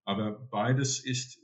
Aber 0.04 0.32
beides 0.50 0.98
ist 0.98 1.40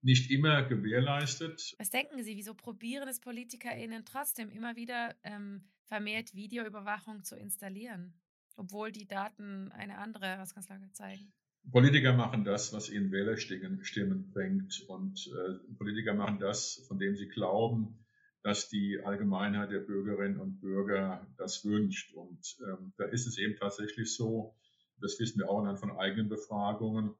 nicht 0.00 0.30
immer 0.30 0.62
gewährleistet. 0.62 1.74
Was 1.78 1.90
denken 1.90 2.22
Sie, 2.22 2.34
wieso 2.36 2.54
probieren 2.54 3.08
es 3.08 3.20
PolitikerInnen 3.20 4.06
trotzdem 4.06 4.48
immer 4.48 4.74
wieder 4.74 5.14
ähm, 5.22 5.68
vermehrt 5.84 6.34
Videoüberwachung 6.34 7.24
zu 7.24 7.36
installieren, 7.36 8.14
obwohl 8.56 8.90
die 8.90 9.06
Daten 9.06 9.70
eine 9.72 9.98
andere 9.98 10.40
Ausgangslage 10.40 10.90
zeigen? 10.92 11.30
Politiker 11.70 12.14
machen 12.14 12.44
das, 12.44 12.72
was 12.72 12.88
ihnen 12.88 13.12
Wählerstimmen 13.12 14.30
bringt. 14.30 14.82
Und 14.88 15.26
äh, 15.26 15.74
Politiker 15.76 16.14
machen 16.14 16.38
das, 16.38 16.82
von 16.88 16.98
dem 16.98 17.16
sie 17.16 17.28
glauben, 17.28 17.98
dass 18.42 18.68
die 18.68 19.00
Allgemeinheit 19.04 19.70
der 19.70 19.80
Bürgerinnen 19.80 20.38
und 20.38 20.60
Bürger 20.60 21.26
das 21.36 21.64
wünscht. 21.64 22.14
Und 22.14 22.56
ähm, 22.66 22.92
da 22.96 23.04
ist 23.04 23.26
es 23.26 23.38
eben 23.38 23.56
tatsächlich 23.56 24.14
so, 24.14 24.54
das 25.00 25.18
wissen 25.18 25.40
wir 25.40 25.48
auch 25.48 25.60
anhand 25.60 25.80
von 25.80 25.96
eigenen 25.96 26.28
Befragungen, 26.28 27.14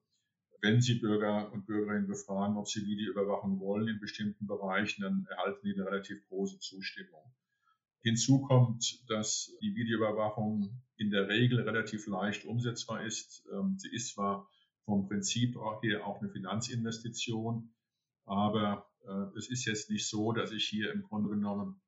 wenn 0.60 0.80
Sie 0.80 0.94
Bürger 0.94 1.52
und 1.52 1.66
Bürgerinnen 1.66 2.08
befragen, 2.08 2.56
ob 2.56 2.68
sie 2.68 2.84
Videoüberwachung 2.84 3.60
wollen 3.60 3.88
in 3.88 4.00
bestimmten 4.00 4.46
Bereichen, 4.46 5.02
dann 5.02 5.26
erhalten 5.30 5.60
die 5.64 5.74
eine 5.74 5.86
relativ 5.86 6.26
große 6.28 6.58
Zustimmung. 6.58 7.22
Hinzu 8.00 8.42
kommt, 8.42 9.08
dass 9.08 9.52
die 9.60 9.74
Videoüberwachung 9.74 10.82
in 10.96 11.10
der 11.10 11.28
Regel 11.28 11.60
relativ 11.60 12.06
leicht 12.06 12.44
umsetzbar 12.44 13.04
ist. 13.04 13.44
Ähm, 13.52 13.76
sie 13.78 13.90
ist 13.94 14.14
zwar 14.14 14.48
vom 14.84 15.06
Prinzip 15.06 15.56
her 15.82 16.06
auch 16.06 16.20
eine 16.20 16.30
Finanzinvestition, 16.30 17.70
aber 18.24 18.87
es 19.36 19.48
ist 19.48 19.64
jetzt 19.64 19.90
nicht 19.90 20.08
so, 20.08 20.32
dass 20.32 20.52
ich 20.52 20.64
hier 20.64 20.92
im 20.92 21.02
Grunde 21.02 21.30
genommen 21.30 21.80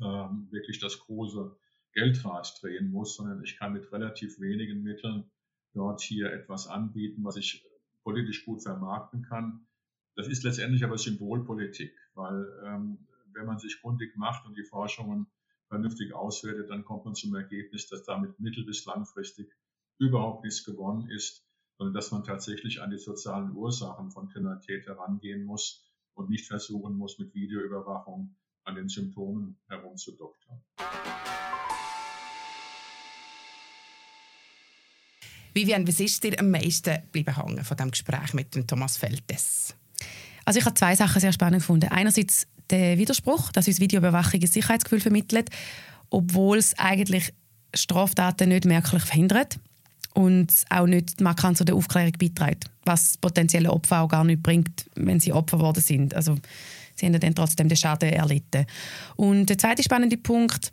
ähm, 0.00 0.48
wirklich 0.50 0.80
das 0.80 0.98
große 0.98 1.56
Geldrad 1.92 2.58
drehen 2.60 2.90
muss, 2.90 3.16
sondern 3.16 3.42
ich 3.44 3.56
kann 3.56 3.72
mit 3.72 3.90
relativ 3.92 4.40
wenigen 4.40 4.82
Mitteln 4.82 5.30
dort 5.74 6.00
hier 6.00 6.32
etwas 6.32 6.66
anbieten, 6.66 7.24
was 7.24 7.36
ich 7.36 7.64
politisch 8.02 8.44
gut 8.44 8.62
vermarkten 8.62 9.22
kann. 9.22 9.66
Das 10.16 10.28
ist 10.28 10.44
letztendlich 10.44 10.84
aber 10.84 10.98
Symbolpolitik, 10.98 11.92
weil 12.14 12.46
ähm, 12.64 13.06
wenn 13.32 13.46
man 13.46 13.58
sich 13.58 13.80
kundig 13.80 14.16
macht 14.16 14.46
und 14.46 14.56
die 14.56 14.64
Forschungen 14.64 15.26
vernünftig 15.68 16.14
auswertet, 16.14 16.70
dann 16.70 16.84
kommt 16.84 17.04
man 17.04 17.14
zum 17.14 17.34
Ergebnis, 17.34 17.88
dass 17.88 18.04
damit 18.04 18.38
mittel- 18.38 18.64
bis 18.64 18.84
langfristig 18.84 19.52
überhaupt 19.98 20.44
nichts 20.44 20.64
gewonnen 20.64 21.08
ist, 21.10 21.44
sondern 21.78 21.94
dass 21.94 22.12
man 22.12 22.22
tatsächlich 22.24 22.80
an 22.80 22.90
die 22.90 22.98
sozialen 22.98 23.52
Ursachen 23.56 24.10
von 24.10 24.28
Kriminalität 24.28 24.86
herangehen 24.86 25.44
muss 25.44 25.84
und 26.14 26.30
nicht 26.30 26.46
versuchen 26.46 26.96
muss, 26.96 27.18
mit 27.18 27.34
Videoüberwachung 27.34 28.34
an 28.64 28.74
den 28.74 28.88
Symptomen 28.88 29.56
herumzudoktern. 29.68 30.62
Vivian, 35.52 35.86
was 35.86 36.00
ist 36.00 36.24
dir 36.24 36.38
am 36.40 36.50
meisten 36.50 36.98
bleiben 37.12 37.36
hängen 37.36 37.64
von 37.64 37.76
dem 37.76 37.90
Gespräch 37.90 38.34
mit 38.34 38.54
dem 38.54 38.66
Thomas 38.66 38.96
Feltes? 38.96 39.76
Also 40.44 40.58
ich 40.58 40.64
habe 40.64 40.74
zwei 40.74 40.96
Sachen 40.96 41.20
sehr 41.20 41.32
spannend 41.32 41.62
gefunden. 41.62 41.90
Einerseits 41.90 42.48
der 42.70 42.98
Widerspruch, 42.98 43.52
dass 43.52 43.68
uns 43.68 43.80
Videoüberwachung 43.80 44.40
ein 44.40 44.46
Sicherheitsgefühl 44.46 45.00
vermittelt, 45.00 45.50
obwohl 46.10 46.58
es 46.58 46.76
eigentlich 46.78 47.32
Straftaten 47.72 48.48
nicht 48.48 48.64
merklich 48.64 49.02
verhindert 49.02 49.58
und 50.14 50.52
auch 50.70 50.86
nicht 50.86 51.20
markant 51.20 51.58
zu 51.58 51.64
der 51.64 51.74
Aufklärung 51.74 52.12
beiträgt, 52.18 52.70
was 52.84 53.18
potenzielle 53.18 53.70
Opfer 53.70 54.00
auch 54.00 54.08
gar 54.08 54.24
nicht 54.24 54.42
bringt, 54.42 54.86
wenn 54.94 55.20
sie 55.20 55.32
Opfer 55.32 55.58
geworden 55.58 55.82
sind. 55.82 56.14
Also 56.14 56.36
sie 56.94 57.06
haben 57.06 57.18
dann 57.20 57.34
trotzdem 57.34 57.68
den 57.68 57.76
Schaden 57.76 58.10
erlitten. 58.10 58.64
Und 59.16 59.46
der 59.46 59.58
zweite 59.58 59.82
spannende 59.82 60.16
Punkt, 60.16 60.72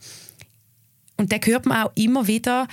und 1.17 1.31
der 1.31 1.39
hört 1.43 1.65
man 1.65 1.83
auch 1.83 1.91
immer 1.95 2.27
wieder, 2.27 2.67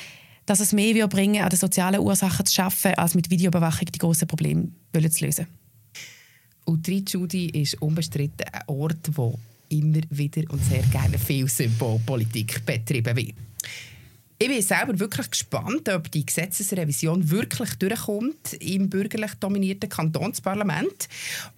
dass 0.46 0.60
es 0.60 0.72
mehr 0.72 1.06
bringen 1.08 1.42
an 1.42 1.50
den 1.50 1.58
sozialen 1.58 2.00
Ursachen 2.00 2.46
zu 2.46 2.62
arbeiten, 2.62 2.98
als 2.98 3.14
mit 3.14 3.28
Videoüberwachung 3.30 3.86
die 3.86 3.98
grossen 3.98 4.28
Probleme 4.28 4.70
zu 4.92 5.24
lösen. 5.24 5.46
Und 6.64 6.86
Judy 6.86 7.46
ist 7.46 7.80
unbestritten 7.80 8.46
ein 8.52 8.62
Ort, 8.66 9.10
wo 9.12 9.38
immer 9.70 10.00
wieder 10.10 10.50
und 10.50 10.62
sehr 10.64 10.82
gerne 10.84 11.18
viel 11.18 11.48
Symbolpolitik 11.48 12.64
betrieben 12.64 13.16
wird. 13.16 13.47
Ich 14.40 14.46
bin 14.46 14.62
selber 14.62 15.00
wirklich 15.00 15.32
gespannt, 15.32 15.88
ob 15.88 16.12
die 16.12 16.24
Gesetzesrevision 16.24 17.28
wirklich 17.28 17.74
durchkommt 17.74 18.52
im 18.60 18.88
bürgerlich 18.88 19.34
dominierten 19.40 19.88
Kantonsparlament 19.88 21.08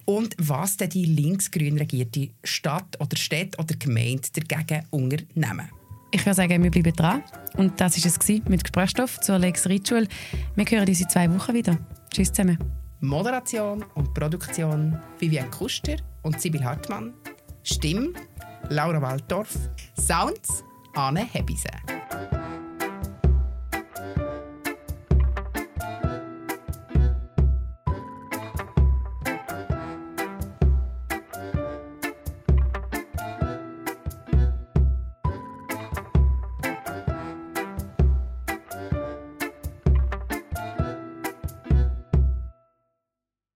und 0.05 0.35
was 0.39 0.77
denn 0.77 0.89
die 0.89 1.05
linksgrün 1.05 1.77
regierte 1.77 2.29
Stadt 2.43 2.99
oder 2.99 3.15
Stadt 3.17 3.59
oder 3.59 3.75
Gemeinde 3.75 4.29
dagegen 4.33 4.83
unternehmen. 4.89 5.69
Ich 6.09 6.25
würde 6.25 6.33
sagen, 6.33 6.63
wir 6.63 6.71
bleiben 6.71 6.93
dran. 6.93 7.23
Und 7.55 7.79
das 7.79 8.03
war 8.03 8.11
es 8.11 8.29
mit 8.49 8.63
Gesprächsstoff 8.63 9.19
zur 9.21 9.37
Lex 9.37 9.67
Ritual. 9.67 10.07
Wir 10.55 10.65
hören 10.65 10.89
uns 10.89 11.01
in 11.01 11.07
zwei 11.09 11.31
Wochen 11.31 11.53
wieder. 11.53 11.77
Tschüss 12.11 12.33
zusammen. 12.33 12.57
Moderation 12.99 13.85
und 13.93 14.11
Produktion 14.15 14.99
Vivian 15.19 15.51
Kuster 15.51 15.97
und 16.23 16.41
Sibyl 16.41 16.63
Hartmann. 16.63 17.13
Stimme 17.61 18.13
Laura 18.69 18.99
Waldorf. 18.99 19.55
Sounds 19.95 20.63
Anne 20.95 21.27
Hebise. 21.31 21.69